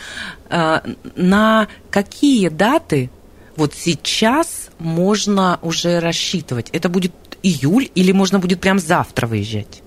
А, 0.48 0.82
на 1.16 1.68
какие 1.90 2.48
даты 2.48 3.10
вот 3.56 3.74
сейчас 3.74 4.70
можно 4.78 5.58
уже 5.62 6.00
рассчитывать? 6.00 6.70
Это 6.72 6.88
будет 6.88 7.12
июль 7.42 7.90
или 7.94 8.12
можно 8.12 8.38
будет 8.38 8.60
прям 8.60 8.78
завтра 8.78 9.26
выезжать? 9.26 9.82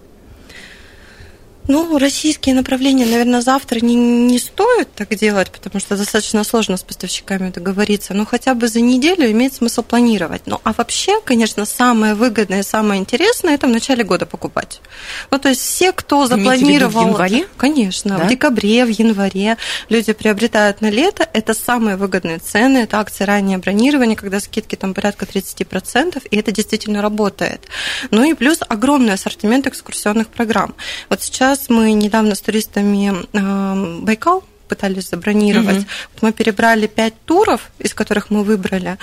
Ну, 1.70 2.00
российские 2.00 2.56
направления, 2.56 3.06
наверное, 3.06 3.42
завтра 3.42 3.80
не, 3.80 3.94
не 3.94 4.40
стоит 4.40 4.92
так 4.96 5.14
делать, 5.16 5.52
потому 5.52 5.80
что 5.80 5.96
достаточно 5.96 6.44
сложно 6.44 6.78
с 6.78 6.82
поставщиками 6.82 7.52
договориться. 7.52 8.16
Но 8.16 8.26
хотя 8.26 8.56
бы 8.56 8.68
за 8.68 8.82
неделю 8.82 9.30
имеет 9.30 9.54
смысл 9.54 9.84
планировать. 9.84 10.42
Ну, 10.48 10.60
а 10.64 10.74
вообще, 10.74 11.22
конечно, 11.22 11.66
самое 11.66 12.16
выгодное, 12.16 12.64
самое 12.64 13.00
интересное– 13.00 13.54
это 13.56 13.68
в 13.68 13.70
начале 13.70 14.04
года 14.04 14.26
покупать. 14.26 14.82
Ну, 15.30 15.38
то 15.38 15.50
есть 15.50 15.62
все, 15.62 15.92
кто 15.92 16.26
запланировал... 16.26 17.04
в 17.04 17.08
январе? 17.10 17.46
Конечно, 17.56 18.18
да? 18.18 18.24
в 18.24 18.28
декабре, 18.28 18.84
в 18.84 18.90
январе 18.90 19.58
люди 19.90 20.12
приобретают 20.14 20.82
на 20.82 20.90
лето. 20.90 21.30
Это 21.34 21.54
самые 21.54 21.98
выгодные 21.98 22.40
цены, 22.40 22.80
это 22.80 23.00
акции 23.00 23.26
раннего 23.26 23.60
бронирования, 23.60 24.16
когда 24.16 24.40
скидки 24.40 24.76
там 24.76 24.96
порядка 24.96 25.26
30%, 25.26 26.28
и 26.32 26.36
это 26.36 26.52
действительно 26.52 27.04
работает. 27.04 27.68
Ну 28.10 28.24
и 28.24 28.34
плюс 28.34 28.58
огромный 28.68 29.14
ассортимент 29.14 29.68
экскурсионных 29.68 30.30
программ. 30.30 30.74
Вот 31.10 31.22
сейчас 31.22 31.59
сейчас 31.60 31.70
мы 31.70 31.94
недавно 31.94 32.36
с 32.36 32.42
туристами 32.42 33.14
э, 33.34 34.00
Байкал 34.02 34.44
пытались 34.68 35.10
забронировать. 35.10 35.78
Угу. 35.78 35.86
Мы 36.22 36.32
перебрали 36.32 36.88
пять 36.88 37.14
туров, 37.26 37.72
из 37.80 37.94
которых 37.94 38.30
мы 38.30 38.44
выбрали, 38.44 38.98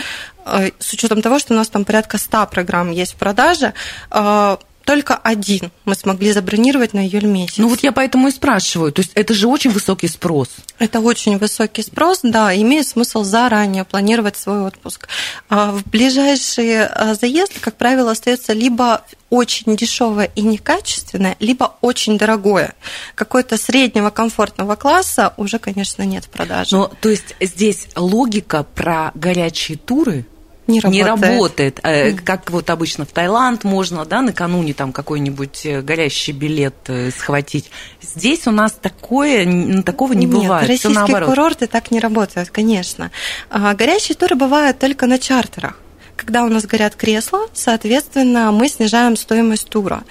э, 0.44 0.70
с 0.78 0.92
учетом 0.92 1.22
того, 1.22 1.38
что 1.38 1.54
у 1.54 1.56
нас 1.56 1.68
там 1.68 1.84
порядка 1.84 2.18
100 2.18 2.46
программ 2.46 2.90
есть 2.90 3.14
в 3.14 3.16
продаже. 3.16 3.72
Только 4.86 5.16
один 5.16 5.72
мы 5.84 5.96
смогли 5.96 6.32
забронировать 6.32 6.94
на 6.94 7.04
июль 7.04 7.26
месяц. 7.26 7.58
Ну 7.58 7.68
вот 7.68 7.82
я 7.82 7.90
поэтому 7.90 8.28
и 8.28 8.30
спрашиваю. 8.30 8.92
То 8.92 9.02
есть 9.02 9.10
это 9.14 9.34
же 9.34 9.48
очень 9.48 9.72
высокий 9.72 10.06
спрос. 10.06 10.48
Это 10.78 11.00
очень 11.00 11.38
высокий 11.38 11.82
спрос, 11.82 12.20
да. 12.22 12.54
Имеет 12.54 12.86
смысл 12.86 13.24
заранее 13.24 13.84
планировать 13.84 14.36
свой 14.36 14.62
отпуск. 14.62 15.08
А 15.48 15.72
в 15.72 15.82
ближайшие 15.90 16.88
заезды, 17.20 17.56
как 17.60 17.76
правило, 17.76 18.12
остается 18.12 18.52
либо 18.52 19.02
очень 19.28 19.76
дешевое 19.76 20.30
и 20.36 20.42
некачественное, 20.42 21.36
либо 21.40 21.74
очень 21.80 22.16
дорогое. 22.16 22.74
Какой-то 23.16 23.56
среднего 23.56 24.10
комфортного 24.10 24.76
класса 24.76 25.34
уже, 25.36 25.58
конечно, 25.58 26.04
нет 26.04 26.26
в 26.26 26.28
продаже. 26.28 26.76
Ну, 26.76 26.88
то 27.00 27.08
есть 27.08 27.34
здесь 27.40 27.88
логика 27.96 28.62
про 28.62 29.10
горячие 29.16 29.78
туры 29.78 30.26
не 30.66 30.80
работает. 30.80 30.94
Не 30.94 31.02
работает. 31.02 31.78
Mm. 31.80 32.20
Как 32.24 32.50
вот 32.50 32.70
обычно 32.70 33.04
в 33.04 33.12
Таиланд 33.12 33.64
можно, 33.64 34.04
да, 34.04 34.22
накануне 34.22 34.74
там 34.74 34.92
какой-нибудь 34.92 35.66
э, 35.66 35.82
горящий 35.82 36.32
билет 36.32 36.74
э, 36.88 37.10
схватить. 37.10 37.70
Здесь 38.00 38.46
у 38.46 38.50
нас 38.50 38.72
такое, 38.72 39.82
такого 39.82 40.12
не 40.12 40.26
Нет, 40.26 40.34
бывает. 40.34 40.68
российские 40.68 41.24
курорты 41.24 41.66
так 41.66 41.90
не 41.90 42.00
работают, 42.00 42.50
конечно. 42.50 43.10
А, 43.50 43.74
горящие 43.74 44.16
туры 44.16 44.36
бывают 44.36 44.78
только 44.78 45.06
на 45.06 45.18
чартерах. 45.18 45.78
Когда 46.16 46.44
у 46.44 46.48
нас 46.48 46.64
горят 46.64 46.96
кресла, 46.96 47.46
соответственно, 47.52 48.50
мы 48.50 48.68
снижаем 48.68 49.16
стоимость 49.16 49.68
тура. 49.68 50.02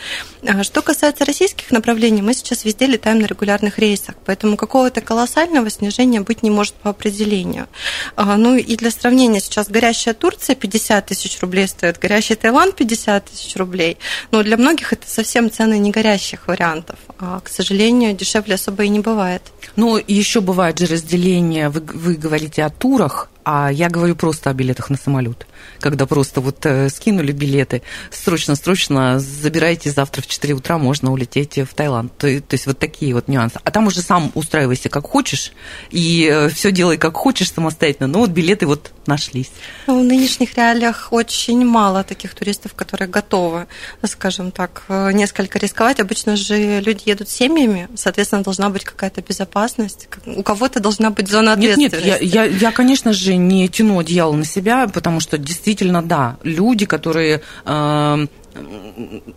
А 0.48 0.64
что 0.64 0.84
касается 0.84 1.26
российских 1.26 1.72
направлений, 1.72 2.22
мы 2.22 2.36
сейчас 2.36 2.64
везде 2.64 2.86
летаем 2.86 3.20
на 3.20 3.26
регулярных 3.26 3.80
рейсах, 3.80 4.16
поэтому 4.24 4.56
какого-то 4.56 5.02
колоссального 5.02 5.70
снижения 5.72 6.22
быть 6.22 6.44
не 6.44 6.52
может 6.52 6.76
по 6.76 6.92
определению. 6.92 7.68
А, 8.16 8.38
ну 8.38 8.56
и 8.56 8.76
для 8.76 8.92
сравнения, 8.92 9.40
сейчас 9.40 9.68
горящая 9.68 10.14
Турция 10.14 10.56
50 10.56 11.08
тысяч 11.08 11.40
рублей 11.42 11.68
стоит, 11.68 11.98
горящий 11.98 12.36
Таиланд 12.36 12.76
50 12.76 13.26
тысяч 13.26 13.56
рублей. 13.56 13.98
Но 14.32 14.44
для 14.44 14.58
многих 14.58 14.94
это 14.94 15.10
совсем 15.10 15.52
цены 15.52 15.80
не 15.80 15.90
горящих 15.90 16.48
вариантов. 16.48 17.00
А, 17.20 17.40
к 17.40 17.50
сожалению, 17.50 18.14
дешевле 18.14 18.56
особо 18.56 18.84
и 18.84 18.90
не 18.90 19.00
бывает. 19.00 19.42
Ну, 19.76 19.98
еще 19.98 20.42
бывает 20.42 20.78
же 20.78 20.86
разделение, 20.86 21.70
вы, 21.70 21.82
вы 21.82 22.14
говорите 22.16 22.64
о 22.64 22.70
турах, 22.70 23.30
а 23.46 23.70
я 23.72 23.90
говорю 23.90 24.16
просто 24.16 24.50
о 24.50 24.54
билетах 24.54 24.90
на 24.90 24.98
самолет. 24.98 25.46
Когда 25.80 26.08
просто 26.08 26.42
вот 26.42 26.66
э, 26.66 26.90
скинули 26.90 27.32
билеты, 27.32 27.84
срочно-срочно 28.10 29.20
забирайте 29.20 29.92
завтра 29.92 30.24
в 30.24 30.28
4 30.28 30.56
утра, 30.56 30.80
можно 30.80 31.12
улететь 31.12 31.60
в 31.60 31.74
Таиланд. 31.76 32.12
То, 32.18 32.42
то 32.42 32.54
есть 32.56 32.66
вот 32.66 32.80
такие 32.80 33.14
вот 33.14 33.28
нюансы. 33.28 33.60
А 33.64 33.70
там 33.70 33.86
уже 33.86 34.02
сам 34.02 34.32
устраивайся 34.34 34.90
как 34.90 35.06
хочешь, 35.06 35.54
и 35.92 36.28
э, 36.32 36.50
все 36.50 36.72
делай 36.72 36.98
как 36.98 37.16
хочешь 37.16 37.52
самостоятельно. 37.52 38.08
Но 38.08 38.20
вот 38.20 38.32
билеты 38.32 38.66
вот 38.66 38.92
нашлись. 39.06 39.52
Ну, 39.86 40.02
в 40.02 40.04
нынешних 40.04 40.56
реалиях 40.56 41.10
очень 41.12 41.64
мало 41.64 42.04
таких 42.04 42.34
туристов, 42.34 42.74
которые 42.74 43.08
готовы, 43.08 43.68
скажем 44.06 44.50
так, 44.50 44.84
э, 44.88 45.12
несколько 45.12 45.60
рисковать. 45.60 46.00
Обычно 46.00 46.36
же 46.36 46.80
люди 46.80 47.04
едут 47.06 47.30
семьями, 47.30 47.90
соответственно, 47.96 48.44
должна 48.44 48.70
быть 48.72 48.84
какая-то 48.84 49.22
безопасность. 49.22 50.08
У 50.26 50.42
кого-то 50.42 50.80
должна 50.80 51.12
быть 51.12 51.30
зона 51.30 51.54
ответственности. 51.54 51.96
Нет, 51.96 52.22
нет, 52.22 52.34
я, 52.34 52.44
я, 52.44 52.50
я 52.50 52.72
конечно 52.72 53.14
же, 53.14 53.35
не 53.38 53.68
тяну 53.68 54.00
одеяло 54.00 54.34
на 54.34 54.46
себя, 54.46 54.88
потому 54.88 55.20
что 55.20 55.38
действительно, 55.38 56.02
да, 56.02 56.38
люди, 56.44 56.86
которые 56.86 57.42
э, 57.66 58.28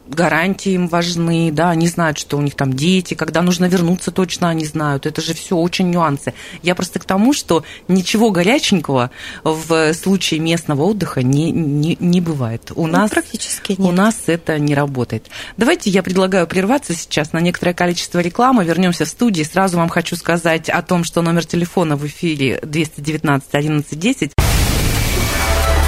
гарантии 0.09 0.73
им 0.73 0.89
важны, 0.89 1.51
да, 1.53 1.71
они 1.71 1.89
знают, 1.89 2.19
что 2.19 2.37
у 2.37 2.41
них 2.41 2.55
там 2.55 2.73
дети, 2.73 3.15
когда 3.15 3.43
нужно 3.43 3.67
вернуться, 3.67 4.11
точно 4.11 4.49
они 4.49 4.65
знают. 4.65 5.07
Это 5.07 5.21
же 5.21 5.35
все 5.35 5.57
очень 5.57 5.91
нюансы. 5.91 6.35
Я 6.63 6.75
просто 6.75 6.99
к 6.99 7.05
тому, 7.05 7.33
что 7.33 7.65
ничего 7.89 8.31
горяченького 8.31 9.11
в 9.45 9.95
случае 9.95 10.41
местного 10.41 10.83
отдыха 10.85 11.23
не, 11.23 11.51
не, 11.51 11.97
не 12.01 12.21
бывает. 12.21 12.73
У 12.75 12.87
Ну, 12.87 12.93
нас 12.93 13.11
практически 13.11 13.75
у 13.79 13.83
нет. 13.87 13.95
нас 13.95 14.17
это 14.27 14.59
не 14.59 14.75
работает. 14.75 15.29
Давайте 15.57 15.91
я 15.91 16.03
предлагаю 16.03 16.47
прерваться 16.47 16.95
сейчас 16.95 17.33
на 17.33 17.41
некоторое 17.41 17.75
количество 17.75 18.19
рекламы. 18.21 18.65
Вернемся 18.65 19.05
в 19.05 19.09
студии. 19.09 19.43
Сразу 19.43 19.77
вам 19.79 19.89
хочу 19.89 20.17
сказать 20.17 20.69
о 20.69 20.83
том, 20.83 21.05
что 21.05 21.23
номер 21.23 21.45
телефона 21.45 21.97
в 21.97 22.07
эфире 22.07 22.61
219 22.63 23.49
11 23.55 23.99
10. 23.99 24.33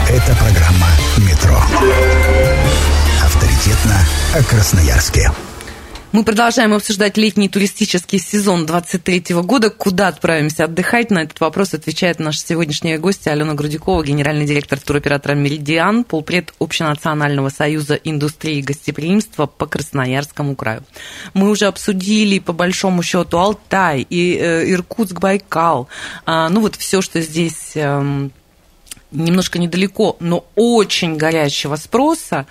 Это 0.08 0.36
программа 0.36 0.88
«Метро». 1.18 2.69
Авторитетно 3.30 3.96
о 4.34 4.42
Красноярске. 4.42 5.30
Мы 6.10 6.24
продолжаем 6.24 6.74
обсуждать 6.74 7.16
летний 7.16 7.48
туристический 7.48 8.18
сезон 8.18 8.66
23 8.66 9.36
года. 9.42 9.70
Куда 9.70 10.08
отправимся 10.08 10.64
отдыхать? 10.64 11.12
На 11.12 11.22
этот 11.22 11.38
вопрос 11.38 11.72
отвечает 11.72 12.18
наша 12.18 12.40
сегодняшняя 12.40 12.98
гостья 12.98 13.30
Алена 13.30 13.54
Грудюкова, 13.54 14.02
генеральный 14.02 14.46
директор 14.46 14.80
туроператора 14.80 15.34
«Меридиан», 15.34 16.02
полпред 16.02 16.52
Общенационального 16.58 17.50
союза 17.50 17.94
индустрии 17.94 18.62
гостеприимства 18.62 19.46
по 19.46 19.66
Красноярскому 19.66 20.56
краю. 20.56 20.82
Мы 21.32 21.50
уже 21.50 21.66
обсудили, 21.66 22.40
по 22.40 22.52
большому 22.52 23.04
счету, 23.04 23.38
Алтай 23.38 24.04
и 24.10 24.36
э, 24.36 24.72
Иркутск, 24.72 25.20
Байкал. 25.20 25.86
А, 26.26 26.48
ну 26.48 26.62
вот 26.62 26.74
все, 26.74 27.00
что 27.00 27.20
здесь 27.20 27.76
эм, 27.76 28.32
немножко 29.12 29.58
недалеко, 29.58 30.16
но 30.20 30.44
очень 30.54 31.16
горячего 31.16 31.76
спроса, 31.76 32.46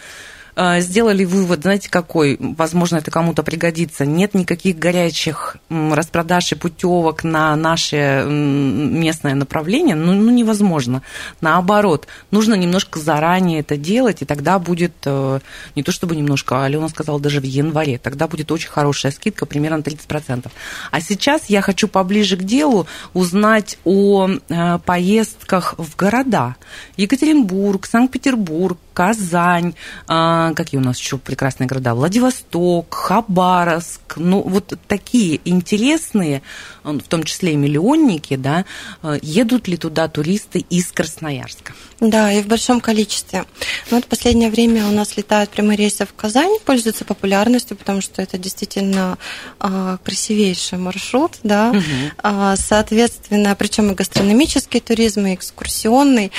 сделали 0.80 1.26
вывод, 1.26 1.62
знаете, 1.62 1.90
какой, 1.90 2.38
возможно, 2.40 2.98
это 2.98 3.12
кому-то 3.12 3.44
пригодится. 3.44 4.06
Нет 4.06 4.34
никаких 4.34 4.78
горячих 4.78 5.58
распродаж 5.70 6.52
и 6.52 6.56
путевок 6.56 7.24
на 7.24 7.56
наше 7.56 8.26
местное 8.28 9.36
направление, 9.36 9.96
ну, 9.96 10.14
ну, 10.14 10.32
невозможно. 10.32 11.02
Наоборот, 11.42 12.08
нужно 12.32 12.56
немножко 12.56 13.00
заранее 13.00 13.62
это 13.62 13.78
делать, 13.78 14.22
и 14.22 14.26
тогда 14.26 14.60
будет, 14.60 14.94
э, 15.06 15.40
не 15.76 15.84
то 15.84 15.92
чтобы 15.92 16.16
немножко, 16.16 16.58
а 16.58 16.66
Алена 16.66 16.90
сказала, 16.90 17.20
даже 17.20 17.40
в 17.40 17.44
январе, 17.44 17.98
тогда 17.98 18.28
будет 18.28 18.52
очень 18.52 18.70
хорошая 18.70 19.12
скидка, 19.12 19.46
примерно 19.46 19.82
30%. 19.82 20.52
А 20.92 21.02
сейчас 21.02 21.46
я 21.46 21.62
хочу 21.62 21.88
поближе 21.88 22.38
к 22.38 22.44
делу 22.44 22.88
узнать 23.14 23.78
о 23.86 24.28
э, 24.28 24.80
поездках 24.86 25.76
в 25.78 25.96
города. 25.96 26.56
Екатеринбург, 26.98 27.86
Санкт-Петербург, 27.86 28.78
Казань, 29.00 29.76
а, 30.10 30.54
какие 30.56 30.78
у 30.78 30.84
нас 30.84 31.00
еще 31.00 31.18
прекрасные 31.18 31.68
города, 31.68 31.96
Владивосток, 31.96 32.94
Хабаровск, 32.94 34.18
ну 34.18 34.42
вот 34.42 34.78
такие 34.90 35.40
интересные, 35.46 36.42
в 36.84 37.08
том 37.08 37.24
числе 37.24 37.54
и 37.54 37.56
миллионники, 37.56 38.36
да, 38.36 38.66
э, 39.02 39.18
едут 39.22 39.70
ли 39.70 39.78
туда 39.78 40.10
туристы 40.10 40.66
из 40.70 40.92
Красноярска? 40.92 41.72
Да, 42.02 42.34
и 42.34 42.42
в 42.42 42.48
большом 42.48 42.82
количестве. 42.82 43.46
Ну, 43.90 43.98
вот 43.98 44.04
в 44.04 44.08
последнее 44.10 44.50
время 44.50 44.86
у 44.86 44.92
нас 44.92 45.16
летают 45.16 45.50
прямые 45.50 45.78
рейсы 45.78 46.06
в 46.06 46.14
Казань, 46.14 46.60
пользуются 46.66 47.06
популярностью, 47.06 47.78
потому 47.78 48.02
что 48.02 48.22
это 48.22 48.38
действительно 48.38 49.18
а, 49.62 49.98
красивейший 50.04 50.78
маршрут, 50.78 51.38
да. 51.44 51.74
А, 52.18 52.58
соответственно, 52.58 53.56
причем 53.56 53.94
и 53.94 53.96
гастрономический 53.96 54.82
туризм, 54.82 55.26
и 55.26 55.36
экскурсионный. 55.36 56.34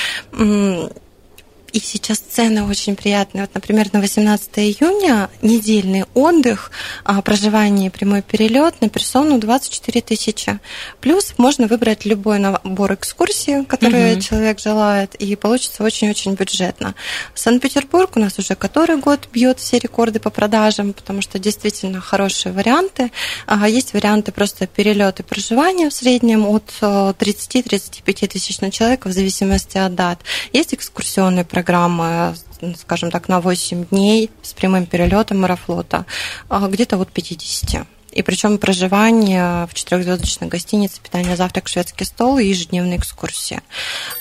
И 1.72 1.80
сейчас 1.80 2.18
цены 2.18 2.64
очень 2.64 2.96
приятные. 2.96 3.42
Вот, 3.42 3.54
например, 3.54 3.88
на 3.92 4.00
18 4.00 4.58
июня 4.58 5.30
недельный 5.42 6.04
отдых, 6.14 6.70
а, 7.04 7.22
проживание 7.22 7.86
и 7.86 7.90
прямой 7.90 8.22
перелет 8.22 8.80
на 8.80 8.88
персону 8.88 9.38
24 9.38 10.00
тысячи. 10.00 10.58
Плюс 11.00 11.34
можно 11.38 11.66
выбрать 11.66 12.04
любой 12.04 12.38
набор 12.38 12.94
экскурсий, 12.94 13.64
которые 13.64 14.12
Мгм. 14.12 14.20
человек 14.20 14.58
желает, 14.60 15.14
и 15.14 15.36
получится 15.36 15.84
очень-очень 15.84 16.34
бюджетно. 16.34 16.94
Санкт-Петербург 17.34 18.10
у 18.16 18.20
нас 18.20 18.38
уже 18.38 18.54
который 18.54 18.96
год 18.98 19.28
бьет 19.32 19.58
все 19.60 19.78
рекорды 19.78 20.18
по 20.20 20.30
продажам, 20.30 20.92
потому 20.92 21.22
что 21.22 21.38
действительно 21.38 22.00
хорошие 22.00 22.52
варианты. 22.52 23.12
А, 23.46 23.68
Есть 23.68 23.92
варианты 23.94 24.32
просто 24.32 24.66
перелет 24.66 25.20
и 25.20 25.22
проживание 25.22 25.88
в 25.90 25.94
среднем 25.94 26.46
от 26.46 26.64
э, 26.80 27.14
30-35 27.18 28.26
тысяч 28.26 28.60
на 28.60 28.70
человека 28.70 29.08
в 29.08 29.12
зависимости 29.12 29.78
от 29.78 29.94
дат. 29.94 30.18
Есть 30.52 30.74
экскурсионные 30.74 31.44
программы, 31.44 31.59
э, 32.00 32.34
скажем 32.76 33.10
так, 33.10 33.28
на 33.28 33.40
8 33.40 33.86
дней 33.86 34.30
с 34.42 34.52
прямым 34.52 34.86
перелетом 34.86 35.44
аэрофлота, 35.44 36.06
а, 36.48 36.68
где-то 36.68 36.98
от 36.98 37.10
50. 37.12 37.86
И 38.12 38.22
причем 38.22 38.58
проживание 38.58 39.66
в 39.66 39.74
четырехзвездочной 39.74 40.48
гостинице, 40.48 41.00
питание, 41.00 41.36
завтрак, 41.36 41.68
шведский 41.68 42.04
стол 42.04 42.38
и 42.38 42.46
ежедневные 42.46 42.98
экскурсии. 42.98 43.60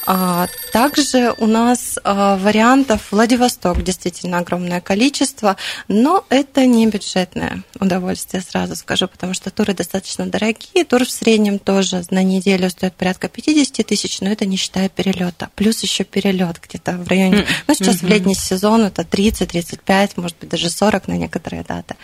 А, 0.05 0.47
Также 0.71 1.33
у 1.37 1.47
нас 1.47 1.97
а, 2.03 2.37
вариантов 2.37 3.11
Владивосток 3.11 3.83
действительно 3.83 4.39
огромное 4.39 4.81
количество, 4.81 5.57
но 5.87 6.25
это 6.29 6.65
не 6.65 6.85
бюджетное 6.87 7.63
удовольствие, 7.79 8.43
сразу 8.43 8.75
скажу, 8.75 9.07
потому 9.07 9.33
что 9.33 9.49
туры 9.49 9.73
достаточно 9.73 10.27
дорогие. 10.27 10.85
Тур 10.85 11.05
в 11.05 11.11
среднем 11.11 11.57
тоже 11.57 12.03
на 12.11 12.23
неделю 12.23 12.69
стоит 12.69 12.93
порядка 12.93 13.27
50 13.27 13.85
тысяч, 13.85 14.21
но 14.21 14.29
это 14.29 14.45
не 14.45 14.57
считая 14.57 14.89
перелета. 14.89 15.49
Плюс 15.55 15.81
еще 15.81 16.03
перелет 16.03 16.59
где-то 16.61 16.93
в 16.93 17.07
районе, 17.07 17.45
ну 17.67 17.73
сейчас 17.73 17.97
в 17.97 18.07
летний 18.07 18.35
сезон 18.35 18.83
это 18.83 19.01
30-35, 19.01 20.11
может 20.17 20.37
быть 20.39 20.49
даже 20.49 20.69
40 20.69 21.07
на 21.07 21.13
некоторые 21.13 21.63
даты. 21.63 21.95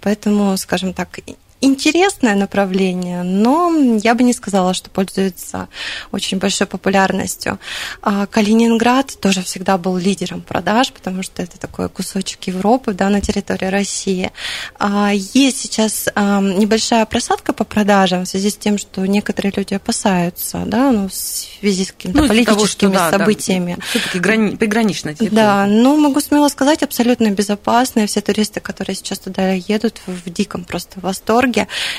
Поэтому, 0.00 0.56
скажем 0.56 0.94
так, 0.94 1.18
интересное 1.60 2.34
направление, 2.34 3.22
но 3.22 3.72
я 4.02 4.14
бы 4.14 4.22
не 4.22 4.32
сказала, 4.32 4.74
что 4.74 4.90
пользуется 4.90 5.68
очень 6.12 6.38
большой 6.38 6.66
популярностью. 6.66 7.58
А 8.02 8.26
Калининград 8.26 9.18
тоже 9.20 9.42
всегда 9.42 9.78
был 9.78 9.96
лидером 9.96 10.42
продаж, 10.42 10.92
потому 10.92 11.22
что 11.22 11.42
это 11.42 11.58
такой 11.58 11.88
кусочек 11.88 12.44
Европы 12.44 12.92
да, 12.92 13.08
на 13.08 13.20
территории 13.20 13.66
России. 13.66 14.32
А 14.78 15.12
Есть 15.12 15.60
сейчас 15.60 16.08
а, 16.14 16.40
небольшая 16.40 17.06
просадка 17.06 17.52
по 17.52 17.64
продажам 17.64 18.24
в 18.24 18.28
связи 18.28 18.50
с 18.50 18.56
тем, 18.56 18.78
что 18.78 19.06
некоторые 19.06 19.52
люди 19.56 19.74
опасаются 19.74 20.62
да, 20.66 20.92
ну, 20.92 21.08
в 21.08 21.14
связи 21.14 21.84
с 21.84 21.92
какими-то 21.92 22.18
того, 22.18 22.28
политическими 22.28 22.90
что, 22.90 22.98
да, 22.98 23.10
да, 23.10 23.18
событиями. 23.18 23.78
Все-таки 23.88 24.18
грани... 24.18 24.56
приграничная 24.56 25.14
территория. 25.14 25.36
Да, 25.42 25.66
ну 25.66 25.96
могу 25.96 26.20
смело 26.20 26.48
сказать, 26.48 26.82
абсолютно 26.82 27.30
безопасно. 27.30 28.06
Все 28.06 28.20
туристы, 28.20 28.60
которые 28.60 28.94
сейчас 28.96 29.18
туда 29.20 29.52
едут, 29.52 30.00
в 30.06 30.30
диком 30.30 30.64
просто 30.64 31.00
восторге. 31.00 31.45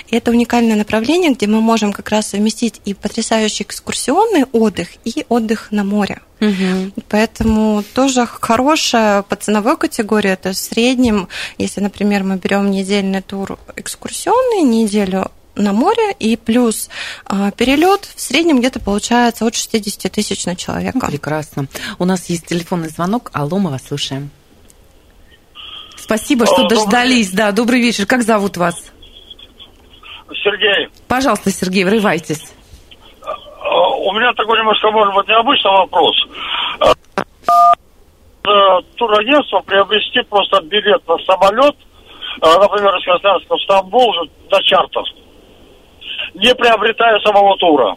И 0.08 0.16
это 0.16 0.32
уникальное 0.32 0.76
направление, 0.76 1.32
где 1.32 1.48
мы 1.48 1.62
можем 1.62 1.94
как 1.94 2.10
раз 2.10 2.28
совместить 2.28 2.82
и 2.86 2.94
потрясающий 2.94 3.64
экскурсионный 3.64 4.46
отдых, 4.52 4.90
и 5.06 5.26
отдых 5.30 5.72
на 5.72 5.84
море. 5.84 6.22
Мгм. 6.40 6.94
Поэтому 7.10 7.84
тоже 7.94 8.28
хорошая 8.28 9.24
по 9.24 9.36
ценовой 9.36 9.78
категории. 9.78 10.30
Это 10.30 10.52
в 10.52 10.58
среднем, 10.58 11.28
если, 11.58 11.82
например, 11.82 12.24
мы 12.24 12.38
берем 12.38 12.70
недельный 12.70 13.22
тур 13.22 13.58
экскурсионный, 13.76 14.62
неделю 14.62 15.32
на 15.58 15.74
море 15.74 16.14
и 16.20 16.36
плюс 16.36 16.90
а, 17.26 17.52
перелет 17.52 18.08
в 18.16 18.22
среднем 18.22 18.60
где-то 18.60 18.80
получается 18.80 19.46
от 19.46 19.56
60 19.56 20.12
тысяч 20.12 20.46
на 20.46 20.56
человека. 20.56 21.08
Прекрасно. 21.08 21.68
У 22.00 22.06
нас 22.06 22.30
есть 22.30 22.46
телефонный 22.46 22.90
звонок. 22.90 23.32
Алло, 23.34 23.58
мы 23.58 23.72
вас 23.72 23.82
слушаем. 23.88 24.30
Спасибо, 25.98 26.46
что 26.46 26.64
добрый 26.64 26.78
дождались. 26.78 27.32
Да, 27.32 27.52
добрый 27.52 27.82
вечер. 27.82 28.06
Как 28.06 28.24
зовут 28.24 28.58
вас? 28.58 28.76
Сергей, 30.44 30.90
Пожалуйста, 31.08 31.52
Сергей, 31.52 31.84
врывайтесь. 31.84 32.54
у 33.24 34.14
меня 34.14 34.34
такой 34.34 34.60
немножко, 34.60 34.92
может 34.92 35.14
быть, 35.14 35.28
необычный 35.28 35.72
вопрос. 35.72 36.16
Э, 38.48 38.80
Турагентство 38.96 39.60
приобрести 39.60 40.22
просто 40.30 40.62
билет 40.62 41.06
на 41.08 41.18
самолет, 41.26 41.76
э, 42.42 42.60
например, 42.60 42.96
из 42.96 43.04
Красноярска 43.04 43.56
в 43.56 43.62
Стамбул 43.62 44.14
на 44.50 44.64
чартер, 44.64 45.04
не 46.34 46.56
приобретая 46.56 47.20
самого 47.20 47.58
тура. 47.58 47.96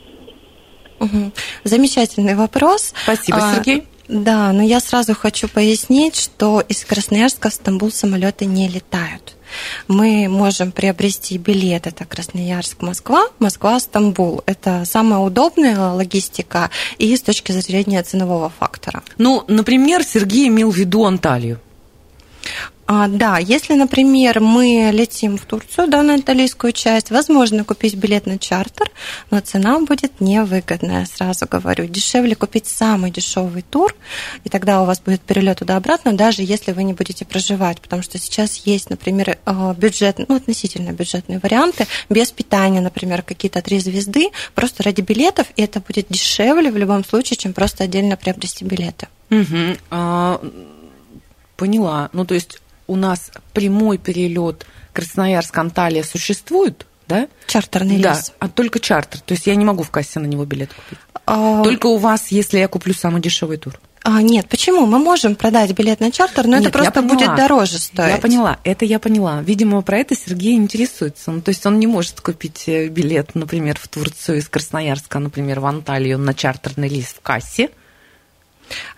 Замечательный 1.64 2.34
вопрос. 2.34 2.92
Спасибо, 3.04 3.38
А, 3.38 3.54
Сергей. 3.54 3.84
Да, 4.08 4.52
но 4.52 4.62
я 4.62 4.80
сразу 4.80 5.14
хочу 5.14 5.48
пояснить, 5.48 6.16
что 6.20 6.60
из 6.60 6.84
Красноярска 6.84 7.48
в 7.48 7.54
Стамбул 7.54 7.90
самолеты 7.92 8.44
не 8.44 8.68
летают. 8.68 9.36
Мы 9.88 10.28
можем 10.28 10.72
приобрести 10.72 11.38
билет, 11.38 11.86
это 11.86 12.04
Красноярск-Москва, 12.04 13.26
Москва-Стамбул. 13.38 14.42
Это 14.46 14.84
самая 14.84 15.20
удобная 15.20 15.92
логистика 15.92 16.70
и 16.98 17.16
с 17.16 17.22
точки 17.22 17.52
зрения 17.52 18.02
ценового 18.02 18.50
фактора. 18.58 19.02
Ну, 19.18 19.44
например, 19.48 20.02
Сергей 20.04 20.48
имел 20.48 20.70
в 20.70 20.76
виду 20.76 21.04
Анталию. 21.04 21.60
А, 22.92 23.06
да, 23.06 23.38
если, 23.38 23.74
например, 23.74 24.40
мы 24.40 24.90
летим 24.92 25.38
в 25.38 25.44
Турцию, 25.44 25.86
да, 25.86 26.02
на 26.02 26.16
италийскую 26.16 26.72
часть, 26.72 27.12
возможно 27.12 27.62
купить 27.62 27.94
билет 27.94 28.26
на 28.26 28.36
чартер, 28.36 28.90
но 29.30 29.38
цена 29.38 29.78
будет 29.78 30.20
невыгодная, 30.20 31.06
сразу 31.06 31.46
говорю. 31.46 31.86
Дешевле 31.86 32.34
купить 32.34 32.66
самый 32.66 33.12
дешевый 33.12 33.62
тур, 33.62 33.94
и 34.42 34.48
тогда 34.48 34.82
у 34.82 34.86
вас 34.86 35.00
будет 35.00 35.20
перелет 35.20 35.60
туда-обратно, 35.60 36.14
даже 36.14 36.42
если 36.42 36.72
вы 36.72 36.82
не 36.82 36.92
будете 36.92 37.24
проживать, 37.24 37.80
потому 37.80 38.02
что 38.02 38.18
сейчас 38.18 38.56
есть, 38.66 38.90
например, 38.90 39.38
э, 39.46 39.74
бюджет, 39.78 40.18
ну, 40.26 40.34
относительно 40.34 40.90
бюджетные 40.90 41.38
варианты, 41.38 41.86
без 42.08 42.32
питания, 42.32 42.80
например, 42.80 43.22
какие-то 43.22 43.62
три 43.62 43.78
звезды, 43.78 44.30
просто 44.56 44.82
ради 44.82 45.02
билетов, 45.02 45.46
и 45.54 45.62
это 45.62 45.78
будет 45.78 46.06
дешевле 46.08 46.72
в 46.72 46.76
любом 46.76 47.04
случае, 47.04 47.36
чем 47.36 47.52
просто 47.52 47.84
отдельно 47.84 48.16
приобрести 48.16 48.64
билеты. 48.64 49.06
Угу. 49.30 49.76
А, 49.92 50.40
поняла. 51.56 52.10
Ну, 52.12 52.24
то 52.24 52.34
есть 52.34 52.58
у 52.90 52.96
нас 52.96 53.30
прямой 53.52 53.98
перелет 53.98 54.66
Красноярск-Анталия 54.92 56.02
существует, 56.02 56.86
да? 57.06 57.28
Чартерный 57.46 57.98
да, 57.98 58.14
рейс. 58.14 58.32
а 58.40 58.48
только 58.48 58.80
чартер. 58.80 59.20
То 59.20 59.34
есть 59.34 59.46
я 59.46 59.54
не 59.54 59.64
могу 59.64 59.84
в 59.84 59.90
кассе 59.90 60.18
на 60.18 60.26
него 60.26 60.44
билет 60.44 60.72
купить. 60.74 60.98
А, 61.24 61.62
Только 61.62 61.86
у 61.86 61.98
вас, 61.98 62.28
если 62.28 62.58
я 62.58 62.66
куплю 62.66 62.92
самый 62.92 63.22
дешевый 63.22 63.58
тур. 63.58 63.78
а, 64.02 64.22
нет, 64.22 64.48
почему? 64.48 64.86
Мы 64.86 64.98
можем 64.98 65.36
продать 65.36 65.70
билет 65.72 66.00
на 66.00 66.10
чартер, 66.10 66.48
но 66.48 66.56
Нет, 66.56 66.70
это 66.70 66.78
просто 66.78 66.92
поняла. 67.02 67.14
будет 67.14 67.36
дороже 67.36 67.78
стоить. 67.78 68.14
Я 68.14 68.18
поняла, 68.18 68.58
это 68.64 68.84
я 68.84 68.98
поняла. 68.98 69.40
Видимо, 69.40 69.80
про 69.82 69.98
это 69.98 70.16
Сергей 70.16 70.56
интересуется. 70.56 71.30
Ну, 71.30 71.42
то 71.42 71.50
есть 71.50 71.64
он 71.66 71.78
не 71.78 71.86
может 71.86 72.20
купить 72.20 72.64
э, 72.66 72.88
билет, 72.88 73.36
например, 73.36 73.78
в 73.80 73.86
Турцию 73.86 74.38
из 74.38 74.48
Красноярска, 74.48 75.20
например, 75.20 75.60
в 75.60 75.66
Анталию 75.66 76.18
на 76.18 76.34
чартерный 76.34 76.88
лист 76.88 77.18
в 77.18 77.20
кассе. 77.20 77.70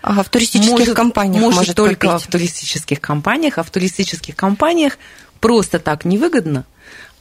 А, 0.02 0.22
в 0.22 0.28
туристических 0.28 0.78
может, 0.78 0.94
компаниях 0.94 1.42
может, 1.42 1.58
может 1.61 1.76
только 1.76 2.08
купить. 2.08 2.26
в 2.26 2.30
туристических 2.30 3.00
компаниях, 3.00 3.58
а 3.58 3.62
в 3.62 3.70
туристических 3.70 4.37
компаниях 4.37 4.98
просто 5.40 5.78
так 5.78 6.04
невыгодно, 6.04 6.64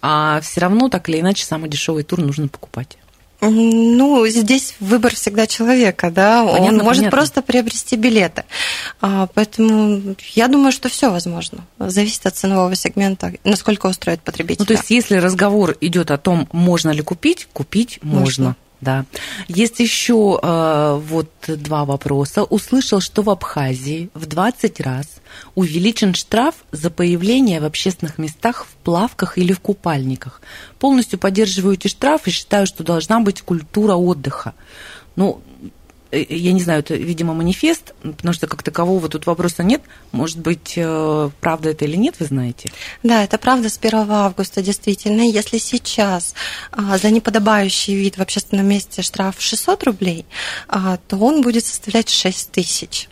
а 0.01 0.41
все 0.41 0.61
равно 0.61 0.89
так 0.89 1.09
или 1.09 1.19
иначе 1.19 1.45
самый 1.45 1.69
дешевый 1.69 2.03
тур 2.03 2.19
нужно 2.19 2.47
покупать. 2.47 2.97
Ну, 3.41 4.27
здесь 4.27 4.75
выбор 4.79 5.15
всегда 5.15 5.47
человека, 5.47 6.11
да. 6.11 6.43
Он 6.43 6.57
Понятно, 6.57 6.83
может 6.83 6.99
понятно. 6.99 7.17
просто 7.17 7.41
приобрести 7.41 7.95
билеты. 7.95 8.43
А, 9.01 9.27
поэтому 9.33 10.15
я 10.33 10.47
думаю, 10.47 10.71
что 10.71 10.89
все 10.89 11.09
возможно. 11.09 11.65
Зависит 11.79 12.23
от 12.27 12.35
ценового 12.35 12.75
сегмента, 12.75 13.33
насколько 13.43 13.87
устроит 13.87 14.21
потребителя. 14.21 14.57
Ну, 14.59 14.65
то 14.67 14.73
есть, 14.73 14.91
если 14.91 15.15
разговор 15.15 15.75
идет 15.81 16.11
о 16.11 16.19
том, 16.19 16.47
можно 16.51 16.91
ли 16.91 17.01
купить, 17.01 17.47
купить 17.51 17.97
можно. 18.03 18.19
Можно. 18.21 18.55
Да. 18.81 19.05
Есть 19.47 19.79
еще 19.79 20.39
э, 20.41 20.99
вот 21.01 21.29
два 21.47 21.85
вопроса. 21.85 22.43
Услышал, 22.43 22.99
что 22.99 23.21
в 23.21 23.29
Абхазии 23.29 24.09
в 24.15 24.25
20 24.25 24.81
раз 24.81 25.05
увеличен 25.53 26.15
штраф 26.15 26.55
за 26.71 26.89
появление 26.89 27.61
в 27.61 27.65
общественных 27.65 28.17
местах 28.17 28.65
в 28.65 28.73
плавках 28.83 29.37
или 29.37 29.53
в 29.53 29.59
купальниках. 29.59 30.41
Полностью 30.79 31.19
поддерживаю 31.19 31.75
эти 31.75 31.87
штрафы 31.87 32.31
и 32.31 32.33
считаю, 32.33 32.65
что 32.65 32.83
должна 32.83 33.19
быть 33.19 33.43
культура 33.43 33.93
отдыха. 33.93 34.55
Ну, 35.15 35.41
я 36.11 36.51
не 36.51 36.61
знаю, 36.61 36.79
это, 36.79 36.95
видимо, 36.95 37.33
манифест, 37.33 37.93
потому 38.01 38.33
что 38.33 38.47
как 38.47 38.63
такового 38.63 39.07
тут 39.07 39.25
вопроса 39.25 39.63
нет. 39.63 39.81
Может 40.11 40.39
быть, 40.39 40.73
э, 40.75 41.29
правда 41.39 41.69
это 41.69 41.85
или 41.85 41.95
нет, 41.95 42.15
вы 42.19 42.25
знаете? 42.25 42.71
Да, 43.03 43.23
это 43.23 43.37
правда 43.37 43.69
с 43.69 43.77
1 43.77 44.11
августа 44.11 44.61
действительно. 44.61 45.21
Если 45.21 45.57
сейчас 45.57 46.35
а, 46.71 46.97
за 46.97 47.11
неподобающий 47.11 47.95
вид 47.95 48.17
в 48.17 48.21
общественном 48.21 48.67
месте 48.67 49.01
штраф 49.01 49.35
600 49.39 49.83
рублей, 49.83 50.25
а, 50.67 50.97
то 51.07 51.17
он 51.17 51.41
будет 51.41 51.65
составлять 51.65 52.09
6 52.09 52.51
тысяч. 52.51 53.07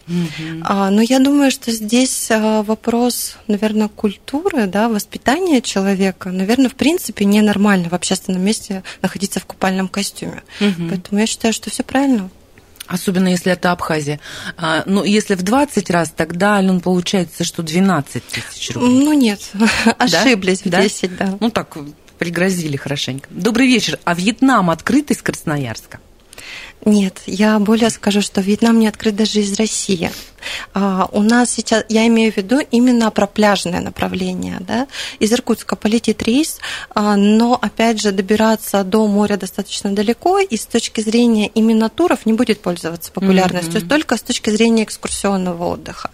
А, 0.64 0.90
Но 0.90 1.02
я 1.02 1.20
думаю, 1.20 1.52
что 1.52 1.72
здесь 1.72 2.30
вопрос, 2.30 3.38
наверное, 3.48 3.88
культуры, 3.88 4.68
да, 4.68 4.90
воспитания 4.90 5.62
человека, 5.62 6.32
наверное, 6.32 6.70
в 6.70 6.76
принципе 6.76 7.26
ненормально 7.26 7.90
в 7.90 7.94
общественном 7.94 8.42
месте 8.42 8.84
находиться 9.02 9.40
в 9.40 9.46
купальном 9.46 9.88
костюме. 9.88 10.44
Поэтому 10.60 11.22
я 11.22 11.28
считаю, 11.28 11.54
что 11.54 11.70
все 11.70 11.84
правильно. 11.84 12.30
Особенно 12.90 13.28
если 13.28 13.52
это 13.52 13.72
Абхазия. 13.72 14.20
А, 14.58 14.82
ну, 14.88 15.04
если 15.04 15.36
в 15.36 15.44
20 15.44 15.90
раз, 15.92 16.12
тогда, 16.16 16.56
Ален, 16.56 16.82
получается, 16.82 17.44
что 17.44 17.62
12 17.62 18.24
тысяч 18.26 18.72
рублей. 18.72 19.06
Ну 19.06 19.14
нет, 19.14 19.40
ошиблись 20.00 20.64
в 20.64 20.70
Да? 20.70 20.82
10, 20.82 21.16
да. 21.16 21.38
Ну, 21.40 21.52
так, 21.52 21.78
пригрозили 22.18 22.78
хорошенько. 22.78 23.30
Добрый 23.30 23.68
вечер. 23.68 24.00
А 24.06 24.16
Вьетнам 24.16 24.72
открыт 24.72 25.12
из 25.12 25.22
Красноярска? 25.22 26.00
Нет, 26.84 27.22
я 27.28 27.60
более 27.60 27.92
скажу, 27.92 28.22
что 28.22 28.42
Вьетнам 28.42 28.80
не 28.80 28.88
открыт 28.88 29.16
даже 29.16 29.40
из 29.40 29.54
России. 29.60 30.10
А, 30.74 31.08
у 31.12 31.22
нас 31.22 31.52
сейчас, 31.52 31.86
я 31.90 32.08
имею 32.08 32.32
в 32.32 32.38
виду 32.38 32.60
именно 32.72 33.12
про 33.12 33.28
пляжное 33.28 33.82
направление. 33.82 34.58
Да? 34.60 34.88
Из 35.20 35.32
Иркутска 35.32 35.76
полетит 35.76 36.24
рейс, 36.24 36.60
а, 36.94 37.16
но, 37.16 37.58
опять 37.62 38.02
же, 38.02 38.12
добираться 38.12 38.84
до 38.84 39.08
моря 39.08 39.38
достаточно 39.38 39.92
далеко, 39.92 40.40
и 40.40 40.58
с 40.58 40.66
точки 40.66 41.02
зрения 41.02 41.48
именно 41.48 41.90
туров 41.90 42.26
не 42.26 42.34
будет 42.34 42.62
пользоваться 42.62 43.12
популярностью, 43.12 43.82
только 43.82 44.18
с 44.18 44.22
точки 44.22 44.50
зрения 44.50 44.84
экскурсионного 44.84 45.64
отдыха. 45.66 46.12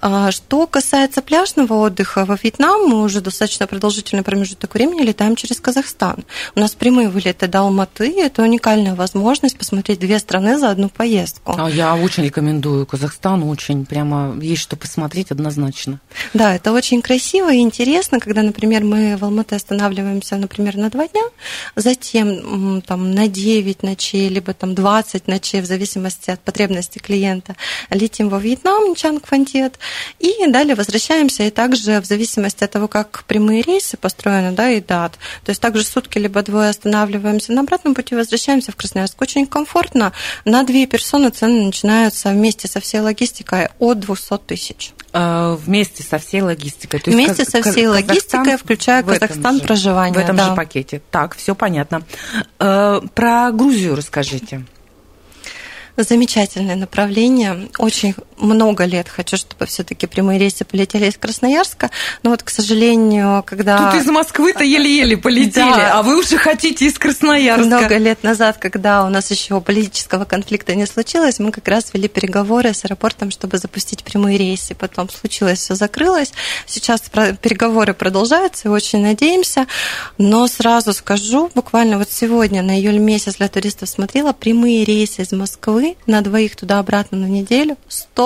А, 0.00 0.30
Что 0.30 0.66
касается 0.66 1.22
пляжного 1.22 1.74
отдыха, 1.74 2.24
во 2.24 2.36
Вьетнам 2.42 2.88
мы 2.88 3.02
уже 3.02 3.20
достаточно 3.20 3.66
продолжительный 3.66 4.22
промежуток 4.22 4.74
времени 4.74 5.02
летаем 5.02 5.36
через 5.36 5.60
Казахстан. 5.60 6.24
У 6.54 6.60
нас 6.60 6.72
прямые 6.74 7.08
вылеты 7.08 7.46
до 7.46 7.60
Алматы, 7.60 8.12
это 8.20 8.42
уникальная 8.42 8.94
возможность 8.94 9.56
посмотреть 9.58 10.00
две 10.00 10.18
страны 10.18 10.58
за 10.58 10.70
одну 10.70 10.88
поездку. 10.88 11.54
А 11.58 11.68
я 11.68 11.94
очень 11.96 12.24
рекомендую 12.24 12.86
Казахстан, 12.86 13.42
очень 13.42 13.81
прямо 13.84 14.38
есть 14.40 14.62
что 14.62 14.76
посмотреть 14.76 15.30
однозначно. 15.30 16.00
Да, 16.34 16.54
это 16.54 16.72
очень 16.72 17.02
красиво 17.02 17.52
и 17.52 17.58
интересно, 17.58 18.20
когда, 18.20 18.42
например, 18.42 18.84
мы 18.84 19.16
в 19.16 19.24
Алматы 19.24 19.54
останавливаемся, 19.54 20.36
например, 20.36 20.76
на 20.76 20.90
два 20.90 21.08
дня, 21.08 21.22
затем 21.76 22.82
там, 22.82 23.12
на 23.12 23.28
9 23.28 23.82
ночей, 23.82 24.28
либо 24.28 24.54
там 24.54 24.74
20 24.74 25.28
ночей, 25.28 25.60
в 25.60 25.66
зависимости 25.66 26.30
от 26.30 26.40
потребностей 26.40 27.00
клиента, 27.00 27.56
летим 27.90 28.28
во 28.28 28.38
Вьетнам, 28.38 28.94
Чанг 28.94 29.26
Фантет, 29.26 29.78
и 30.18 30.32
далее 30.48 30.74
возвращаемся, 30.74 31.44
и 31.44 31.50
также 31.50 32.00
в 32.00 32.04
зависимости 32.04 32.64
от 32.64 32.70
того, 32.70 32.88
как 32.88 33.24
прямые 33.26 33.62
рейсы 33.62 33.96
построены, 33.96 34.52
да, 34.52 34.70
и 34.70 34.80
дат, 34.80 35.12
то 35.44 35.50
есть 35.50 35.60
также 35.60 35.84
сутки 35.84 36.18
либо 36.18 36.42
двое 36.42 36.70
останавливаемся, 36.70 37.52
на 37.52 37.62
обратном 37.62 37.94
пути 37.94 38.14
возвращаемся 38.14 38.72
в 38.72 38.76
Красноярск. 38.76 39.20
Очень 39.20 39.46
комфортно, 39.46 40.12
на 40.44 40.62
две 40.62 40.86
персоны 40.86 41.30
цены 41.30 41.66
начинаются 41.66 42.30
вместе 42.30 42.68
со 42.68 42.80
всей 42.80 43.00
логистикой 43.00 43.68
от 43.78 44.00
200 44.00 44.38
тысяч. 44.38 44.92
Э, 45.12 45.56
Вместе 45.58 46.02
со 46.02 46.18
всей 46.18 46.40
логистикой. 46.42 47.00
То 47.00 47.10
Вместе 47.10 47.44
со 47.44 47.60
всей 47.62 47.84
Каз- 47.84 47.90
логистикой, 47.90 48.44
Казахстан 48.44 48.58
включая 48.58 49.02
Казахстан, 49.02 49.56
же- 49.58 49.62
проживание, 49.62 50.14
В 50.18 50.22
этом 50.22 50.36
да. 50.36 50.48
же 50.50 50.54
пакете. 50.56 51.02
Так, 51.10 51.36
все 51.36 51.54
понятно. 51.54 52.02
Э, 52.58 53.00
Про 53.14 53.50
Грузию 53.52 53.94
расскажите. 53.96 54.64
Замечательное 55.96 56.76
направление. 56.76 57.68
Очень 57.78 58.14
много 58.42 58.84
лет 58.84 59.08
хочу, 59.08 59.36
чтобы 59.36 59.66
все-таки 59.66 60.06
прямые 60.06 60.38
рейсы 60.38 60.64
полетели 60.64 61.06
из 61.06 61.16
Красноярска. 61.16 61.90
Но 62.22 62.30
вот, 62.30 62.42
к 62.42 62.50
сожалению, 62.50 63.42
когда... 63.44 63.90
Тут 63.90 64.02
из 64.02 64.06
Москвы-то 64.06 64.64
еле-еле 64.64 65.16
полетели, 65.16 65.70
Да. 65.70 65.98
а 65.98 66.02
вы 66.02 66.18
уже 66.18 66.36
хотите 66.36 66.86
из 66.86 66.98
Красноярска. 66.98 67.64
Много 67.64 67.96
лет 67.96 68.22
назад, 68.22 68.58
когда 68.58 69.04
у 69.04 69.08
нас 69.08 69.30
еще 69.30 69.60
политического 69.60 70.24
конфликта 70.24 70.74
не 70.74 70.86
случилось, 70.86 71.38
мы 71.38 71.52
как 71.52 71.68
раз 71.68 71.92
вели 71.94 72.08
переговоры 72.08 72.74
с 72.74 72.84
аэропортом, 72.84 73.30
чтобы 73.30 73.58
запустить 73.58 74.04
прямые 74.04 74.36
рейсы. 74.38 74.74
Потом 74.74 75.08
случилось, 75.08 75.60
все 75.60 75.74
закрылось. 75.74 76.32
Сейчас 76.66 77.02
переговоры 77.40 77.94
продолжаются, 77.94 78.68
и 78.68 78.70
очень 78.70 79.02
надеемся. 79.02 79.66
Но 80.18 80.46
сразу 80.48 80.92
скажу, 80.92 81.50
буквально 81.54 81.98
вот 81.98 82.10
сегодня 82.10 82.62
на 82.62 82.78
июль 82.78 82.98
месяц 82.98 83.36
для 83.36 83.48
туристов 83.48 83.88
смотрела 83.88 84.32
прямые 84.32 84.84
рейсы 84.84 85.22
из 85.22 85.32
Москвы 85.32 85.96
на 86.06 86.20
двоих 86.20 86.56
туда-обратно 86.56 87.18
на 87.18 87.26
неделю 87.26 87.76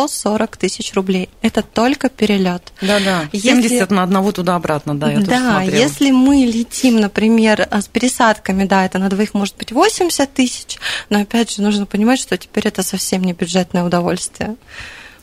140 0.09 0.57
тысяч 0.57 0.95
рублей. 0.95 1.29
Это 1.42 1.62
только 1.62 2.09
перелет. 2.09 2.73
Да-да, 2.81 3.29
Если- 3.33 3.49
70 3.49 3.90
на 3.90 4.03
одного 4.03 4.33
туда-обратно, 4.33 4.99
да, 4.99 5.11
я 5.11 5.21
да, 5.21 5.62
если 5.62 6.11
мы 6.11 6.37
летим, 6.37 7.01
например, 7.01 7.66
а, 7.71 7.81
с 7.81 7.88
пересадками, 7.88 8.64
да, 8.64 8.85
это 8.85 8.99
на 8.99 9.09
двоих 9.09 9.35
может 9.35 9.57
быть 9.57 9.73
80 9.73 10.33
тысяч, 10.33 10.79
но 11.11 11.21
опять 11.21 11.55
же 11.55 11.62
нужно 11.62 11.87
понимать, 11.87 12.19
что 12.21 12.37
теперь 12.37 12.69
это 12.69 12.83
совсем 12.83 13.23
не 13.23 13.33
бюджетное 13.33 13.85
удовольствие. 13.85 14.57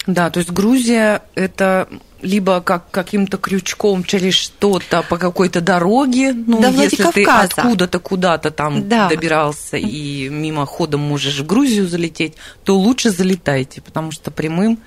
Да, 0.08 0.30
то 0.30 0.40
есть 0.40 0.52
Грузия 0.52 1.22
это 1.36 1.88
либо 2.22 2.62
как 2.62 2.90
каким-то 2.90 3.38
крючком 3.38 4.04
через 4.04 4.34
что-то 4.36 5.04
по 5.04 5.18
какой-то 5.18 5.62
дороге, 5.62 6.34
ну, 6.34 6.62
До 6.62 6.70
если 6.70 7.04
ты 7.12 7.26
откуда-то 7.26 8.00
куда-то 8.00 8.50
там 8.50 8.88
Да. 8.88 9.10
добирался 9.10 9.78
и 9.78 10.30
мимоходом 10.30 11.02
можешь 11.02 11.40
в 11.40 11.46
Грузию 11.46 11.88
залететь, 11.88 12.36
то 12.64 12.78
лучше 12.78 13.12
залетайте, 13.12 13.82
потому 13.82 14.12
что 14.12 14.32
прямым 14.32 14.80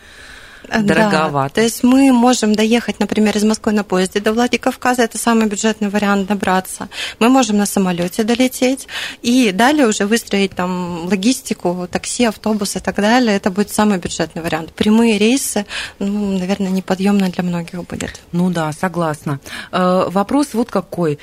дороговато. 0.69 1.49
Да, 1.49 1.49
то 1.49 1.61
есть 1.61 1.85
мы 1.85 2.13
можем 2.13 2.55
доехать, 2.55 3.01
например, 3.01 3.37
из 3.37 3.45
Москвы 3.45 3.73
на 3.73 3.85
поезде 3.85 4.21
до 4.21 4.33
Владикавказа, 4.33 5.03
это 5.03 5.19
самый 5.19 5.47
бюджетный 5.47 5.89
вариант 5.89 6.29
добраться. 6.29 6.89
Мы 7.19 7.29
можем 7.29 7.57
на 7.57 7.67
самолете 7.67 8.25
долететь 8.25 8.89
и 9.23 9.53
далее 9.53 9.87
уже 9.87 10.07
выстроить 10.07 10.53
там 10.53 11.07
логистику, 11.07 11.89
такси, 11.91 12.25
автобус 12.25 12.77
и 12.77 12.81
так 12.81 12.97
далее. 12.97 13.37
Это 13.37 13.51
будет 13.51 13.71
самый 13.71 13.99
бюджетный 13.99 14.43
вариант. 14.43 14.73
Прямые 14.73 15.19
рейсы, 15.19 15.67
ну, 15.99 16.39
наверное, 16.39 16.71
неподъемно 16.71 17.29
для 17.29 17.45
многих 17.45 17.85
будет. 17.85 18.21
Ну 18.33 18.51
да, 18.51 18.73
согласна. 18.73 19.41
Э, 19.73 20.09
вопрос 20.09 20.49
вот 20.53 20.71
какой. 20.71 21.19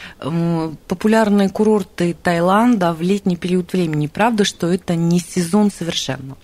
Популярные 0.88 1.50
курорты 1.50 2.16
Таиланда 2.22 2.94
в 2.94 3.02
летний 3.02 3.36
период 3.36 3.74
времени, 3.74 4.08
правда, 4.08 4.46
что 4.46 4.72
это 4.72 4.96
не 4.96 5.20
сезон 5.20 5.72
совершенно? 5.72 6.36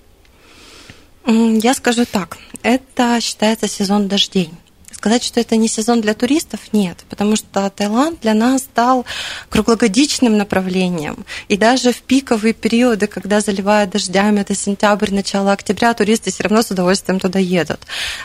Я 1.31 1.75
скажу 1.75 2.05
так, 2.11 2.37
это 2.63 3.19
считается 3.21 3.67
сезон 3.67 4.07
дождей. 4.07 4.49
Сказать, 4.91 5.23
что 5.23 5.39
это 5.39 5.55
не 5.55 5.67
сезон 5.67 6.01
для 6.01 6.13
туристов, 6.13 6.59
нет, 6.73 6.97
потому 7.09 7.35
что 7.35 7.69
Таиланд 7.69 8.19
для 8.21 8.33
нас 8.33 8.63
стал 8.63 9.05
круглогодичным 9.49 10.35
направлением. 10.35 11.25
И 11.47 11.57
даже 11.57 11.93
в 11.93 12.01
пиковые 12.01 12.53
периоды, 12.53 13.07
когда 13.07 13.39
заливает 13.39 13.91
дождями, 13.91 14.41
это 14.41 14.55
сентябрь, 14.55 15.13
начало 15.13 15.53
октября, 15.53 15.93
туристы 15.93 16.31
все 16.31 16.43
равно 16.43 16.63
с 16.63 16.71
удовольствием 16.71 17.19
туда 17.19 17.39
едут. 17.39 17.79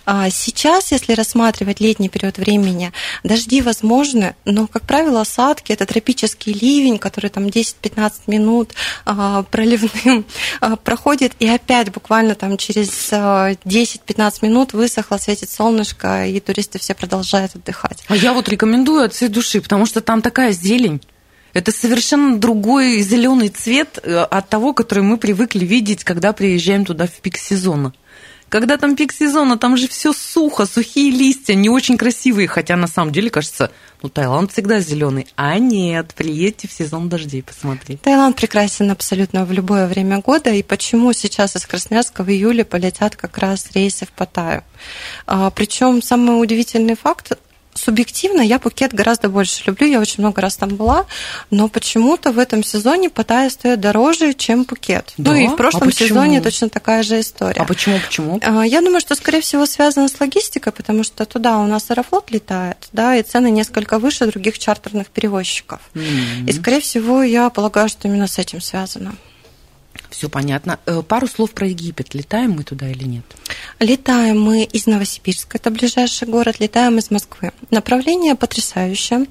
А 0.04 0.30
сейчас, 0.30 0.90
если 0.90 1.12
рассматривать 1.12 1.80
летний 1.80 2.08
период 2.08 2.38
времени, 2.38 2.92
дожди 3.22 3.60
возможны, 3.60 4.34
но, 4.44 4.66
как 4.66 4.82
правило, 4.82 5.20
осадки– 5.20 5.70
это 5.74 5.86
тропический 5.86 6.52
ливень, 6.52 6.98
который 6.98 7.30
там 7.30 7.46
10-15 7.46 8.12
минут 8.26 8.72
а, 9.04 9.42
проливным 9.44 10.24
а, 10.60 10.76
проходит, 10.76 11.34
и 11.38 11.46
опять 11.46 11.92
буквально 11.92 12.34
там 12.34 12.56
через 12.56 13.12
10-15 13.12 14.32
минут 14.42 14.72
высохло, 14.72 15.18
светит 15.18 15.50
солнышко, 15.50 16.26
и 16.26 16.40
туристы 16.40 16.53
туристы 16.54 16.78
все 16.78 16.94
продолжают 16.94 17.56
отдыхать. 17.56 18.04
А 18.08 18.16
я 18.16 18.32
вот 18.32 18.48
рекомендую 18.48 19.04
от 19.04 19.12
всей 19.12 19.28
души, 19.28 19.60
потому 19.60 19.86
что 19.86 20.00
там 20.00 20.22
такая 20.22 20.52
зелень. 20.52 21.00
Это 21.52 21.70
совершенно 21.72 22.36
другой 22.36 23.00
зеленый 23.00 23.48
цвет 23.48 23.98
э, 24.02 24.18
от 24.18 24.48
того, 24.48 24.72
который 24.72 25.04
мы 25.04 25.18
привыкли 25.18 25.64
видеть, 25.64 26.02
когда 26.04 26.32
приезжаем 26.32 26.84
туда 26.84 27.06
в 27.06 27.12
пик 27.20 27.36
сезона. 27.36 27.92
Когда 28.54 28.76
там 28.76 28.94
пик 28.94 29.12
сезона, 29.12 29.58
там 29.58 29.76
же 29.76 29.88
все 29.88 30.12
сухо, 30.12 30.64
сухие 30.64 31.10
листья, 31.10 31.54
не 31.54 31.68
очень 31.68 31.98
красивые, 31.98 32.46
хотя 32.46 32.76
на 32.76 32.86
самом 32.86 33.10
деле 33.10 33.28
кажется, 33.28 33.72
ну 34.00 34.08
Таиланд 34.08 34.52
всегда 34.52 34.78
зеленый. 34.78 35.26
А 35.34 35.58
нет, 35.58 36.14
приедьте 36.14 36.68
в 36.68 36.72
сезон 36.72 37.08
дождей 37.08 37.42
посмотреть. 37.42 38.02
Таиланд 38.02 38.36
прекрасен 38.36 38.92
абсолютно 38.92 39.44
в 39.44 39.50
любое 39.50 39.88
время 39.88 40.20
года. 40.20 40.50
И 40.50 40.62
почему 40.62 41.12
сейчас 41.12 41.56
из 41.56 41.66
Красноярска 41.66 42.22
в 42.22 42.30
июле 42.30 42.64
полетят 42.64 43.16
как 43.16 43.38
раз 43.38 43.72
рейсы 43.74 44.06
в 44.06 44.12
Паттайю? 44.12 44.62
А, 45.26 45.50
причем 45.50 46.00
самый 46.00 46.40
удивительный 46.40 46.94
факт, 46.94 47.36
субъективно 47.74 48.40
я 48.40 48.58
Пукет 48.58 48.94
гораздо 48.94 49.28
больше 49.28 49.62
люблю, 49.66 49.86
я 49.86 50.00
очень 50.00 50.22
много 50.22 50.40
раз 50.40 50.56
там 50.56 50.70
была, 50.70 51.06
но 51.50 51.68
почему-то 51.68 52.32
в 52.32 52.38
этом 52.38 52.64
сезоне 52.64 53.10
Паттайя 53.10 53.50
стоит 53.50 53.80
дороже, 53.80 54.34
чем 54.34 54.64
Пукет. 54.64 55.12
Да? 55.18 55.32
Ну 55.32 55.36
и 55.36 55.48
в 55.48 55.56
прошлом 55.56 55.88
а 55.88 55.92
сезоне 55.92 56.40
точно 56.40 56.68
такая 56.68 57.02
же 57.02 57.20
история. 57.20 57.60
А 57.60 57.64
почему, 57.64 57.98
почему? 58.00 58.40
А, 58.42 58.64
я 58.64 58.80
думаю, 58.80 59.00
что, 59.00 59.14
скорее 59.14 59.40
всего, 59.40 59.66
связано 59.66 60.08
с 60.08 60.18
логистикой, 60.20 60.72
потому 60.72 61.04
что 61.04 61.24
туда 61.24 61.58
у 61.58 61.66
нас 61.66 61.90
Аэрофлот 61.90 62.30
летает, 62.30 62.88
да, 62.92 63.16
и 63.16 63.22
цены 63.22 63.50
несколько 63.50 63.98
выше 63.98 64.26
других 64.26 64.58
чартерных 64.58 65.08
перевозчиков. 65.08 65.80
Mm-hmm. 65.94 66.48
И, 66.48 66.52
скорее 66.52 66.80
всего, 66.80 67.22
я 67.22 67.50
полагаю, 67.50 67.88
что 67.88 68.08
именно 68.08 68.26
с 68.26 68.38
этим 68.38 68.60
связано. 68.60 69.14
Все 70.10 70.28
понятно. 70.28 70.78
Э, 70.86 71.02
пару 71.02 71.26
слов 71.26 71.50
про 71.50 71.66
Египет. 71.66 72.14
Летаем 72.14 72.52
мы 72.52 72.62
туда 72.62 72.88
или 72.88 73.04
нет? 73.04 73.24
Летаем 73.80 74.40
мы 74.40 74.62
из 74.62 74.86
Новосибирска, 74.86 75.58
это 75.58 75.70
ближайший 75.70 76.28
город, 76.28 76.60
летаем 76.60 76.98
из 76.98 77.10
Москвы. 77.10 77.52
Направление 77.70 78.36
потрясающее. 78.36 79.26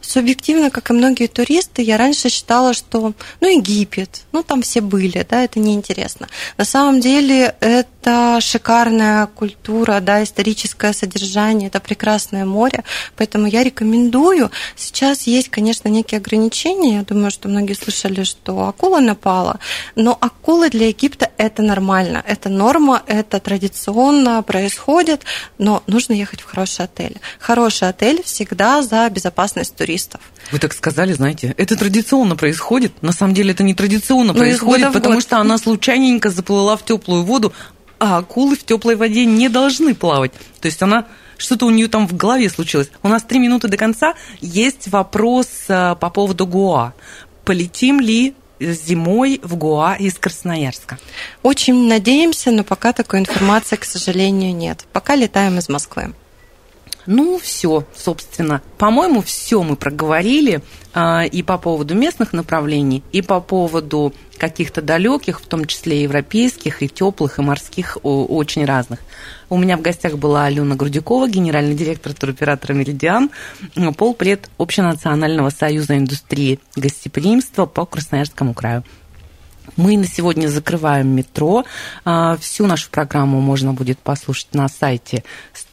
Субъективно, 0.00 0.70
как 0.70 0.90
и 0.90 0.92
многие 0.92 1.26
туристы, 1.26 1.82
я 1.82 1.96
раньше 1.96 2.28
считала, 2.28 2.74
что 2.74 3.14
ну 3.40 3.48
Египет, 3.48 4.22
ну 4.32 4.42
там 4.42 4.62
все 4.62 4.82
были, 4.82 5.26
да, 5.28 5.42
это 5.42 5.58
неинтересно. 5.58 6.28
На 6.58 6.64
самом 6.64 7.00
деле 7.00 7.56
это 7.60 8.38
шикарная 8.40 9.26
культура, 9.26 10.00
да, 10.00 10.22
историческое 10.22 10.92
содержание, 10.92 11.68
это 11.68 11.80
прекрасное 11.80 12.44
море, 12.44 12.84
поэтому 13.16 13.46
я 13.46 13.64
рекомендую. 13.64 14.50
Сейчас 14.76 15.22
есть, 15.22 15.48
конечно, 15.48 15.88
некие 15.88 16.18
ограничения, 16.18 16.96
я 16.96 17.02
думаю, 17.02 17.30
что 17.30 17.48
многие 17.48 17.74
слышали, 17.74 18.22
что 18.24 18.68
акула 18.68 19.00
напала, 19.00 19.58
но 20.06 20.16
акулы 20.20 20.70
для 20.70 20.86
Египта 20.86 21.32
это 21.36 21.62
нормально, 21.62 22.22
это 22.24 22.48
норма, 22.48 23.02
это 23.08 23.40
традиционно 23.40 24.40
происходит, 24.44 25.24
но 25.58 25.82
нужно 25.88 26.12
ехать 26.12 26.42
в 26.42 26.44
хороший 26.44 26.84
отель. 26.84 27.16
Хороший 27.40 27.88
отель 27.88 28.22
всегда 28.22 28.82
за 28.82 29.10
безопасность 29.10 29.74
туристов. 29.74 30.20
Вы 30.52 30.60
так 30.60 30.74
сказали, 30.74 31.12
знаете, 31.12 31.52
это 31.56 31.76
традиционно 31.76 32.36
происходит. 32.36 33.02
На 33.02 33.10
самом 33.10 33.34
деле 33.34 33.50
это 33.50 33.64
не 33.64 33.74
традиционно 33.74 34.28
но 34.28 34.34
ну, 34.34 34.38
происходит, 34.38 34.92
потому 34.92 35.14
год. 35.16 35.24
что 35.24 35.38
она 35.38 35.58
случайненько 35.58 36.30
заплыла 36.30 36.76
в 36.76 36.84
теплую 36.84 37.24
воду, 37.24 37.52
а 37.98 38.18
акулы 38.18 38.54
в 38.54 38.62
теплой 38.62 38.94
воде 38.94 39.24
не 39.24 39.48
должны 39.48 39.92
плавать. 39.96 40.30
То 40.60 40.66
есть 40.66 40.80
она 40.82 41.06
что-то 41.36 41.66
у 41.66 41.70
нее 41.70 41.88
там 41.88 42.06
в 42.06 42.16
голове 42.16 42.48
случилось. 42.48 42.92
У 43.02 43.08
нас 43.08 43.24
три 43.24 43.40
минуты 43.40 43.66
до 43.66 43.76
конца. 43.76 44.14
Есть 44.40 44.86
вопрос 44.86 45.48
э, 45.66 45.96
по 45.98 46.10
поводу 46.10 46.46
Гоа. 46.46 46.92
Полетим 47.44 47.98
ли 47.98 48.36
зимой 48.60 49.40
в 49.42 49.56
Гуа 49.56 49.94
из 49.96 50.14
Красноярска? 50.14 50.98
Очень 51.42 51.88
надеемся, 51.88 52.50
но 52.50 52.64
пока 52.64 52.92
такой 52.92 53.20
информации, 53.20 53.76
к 53.76 53.84
сожалению, 53.84 54.54
нет. 54.54 54.84
Пока 54.92 55.14
летаем 55.14 55.58
из 55.58 55.68
Москвы. 55.68 56.14
Ну, 57.06 57.38
все, 57.38 57.84
собственно. 57.94 58.62
По-моему, 58.78 59.22
все 59.22 59.62
мы 59.62 59.76
проговорили 59.76 60.60
а, 60.92 61.24
и 61.24 61.42
по 61.42 61.58
поводу 61.58 61.94
местных 61.94 62.32
направлений, 62.32 63.02
и 63.12 63.22
по 63.22 63.40
поводу 63.40 64.12
каких-то 64.38 64.82
далеких, 64.82 65.40
в 65.40 65.46
том 65.46 65.64
числе 65.64 66.02
европейских, 66.02 66.82
и 66.82 66.88
теплых, 66.88 67.38
и 67.38 67.42
морских, 67.42 67.98
очень 68.02 68.64
разных. 68.64 69.00
У 69.48 69.56
меня 69.56 69.76
в 69.76 69.82
гостях 69.82 70.18
была 70.18 70.46
Алена 70.46 70.74
Грудюкова, 70.74 71.28
генеральный 71.28 71.74
директор 71.74 72.12
туроператора 72.12 72.74
«Меридиан», 72.74 73.30
полпред 73.96 74.50
Общенационального 74.58 75.50
союза 75.50 75.96
индустрии 75.96 76.60
гостеприимства 76.74 77.66
по 77.66 77.86
Красноярскому 77.86 78.54
краю. 78.54 78.82
Мы 79.76 79.96
на 79.96 80.06
сегодня 80.06 80.48
закрываем 80.48 81.08
метро. 81.08 81.64
А, 82.04 82.36
всю 82.38 82.66
нашу 82.66 82.90
программу 82.90 83.40
можно 83.40 83.72
будет 83.72 83.98
послушать 83.98 84.54
на 84.54 84.68
сайте 84.68 85.24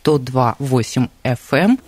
102.8 0.04 1.10
FM. 1.24 1.80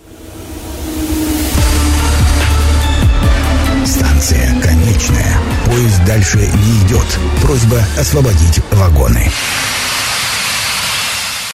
Станция 3.86 4.60
конечная. 4.60 5.36
Поезд 5.66 6.04
дальше 6.06 6.38
не 6.38 6.86
идет. 6.86 7.06
Просьба 7.42 7.78
освободить 7.98 8.60
вагоны. 8.72 9.30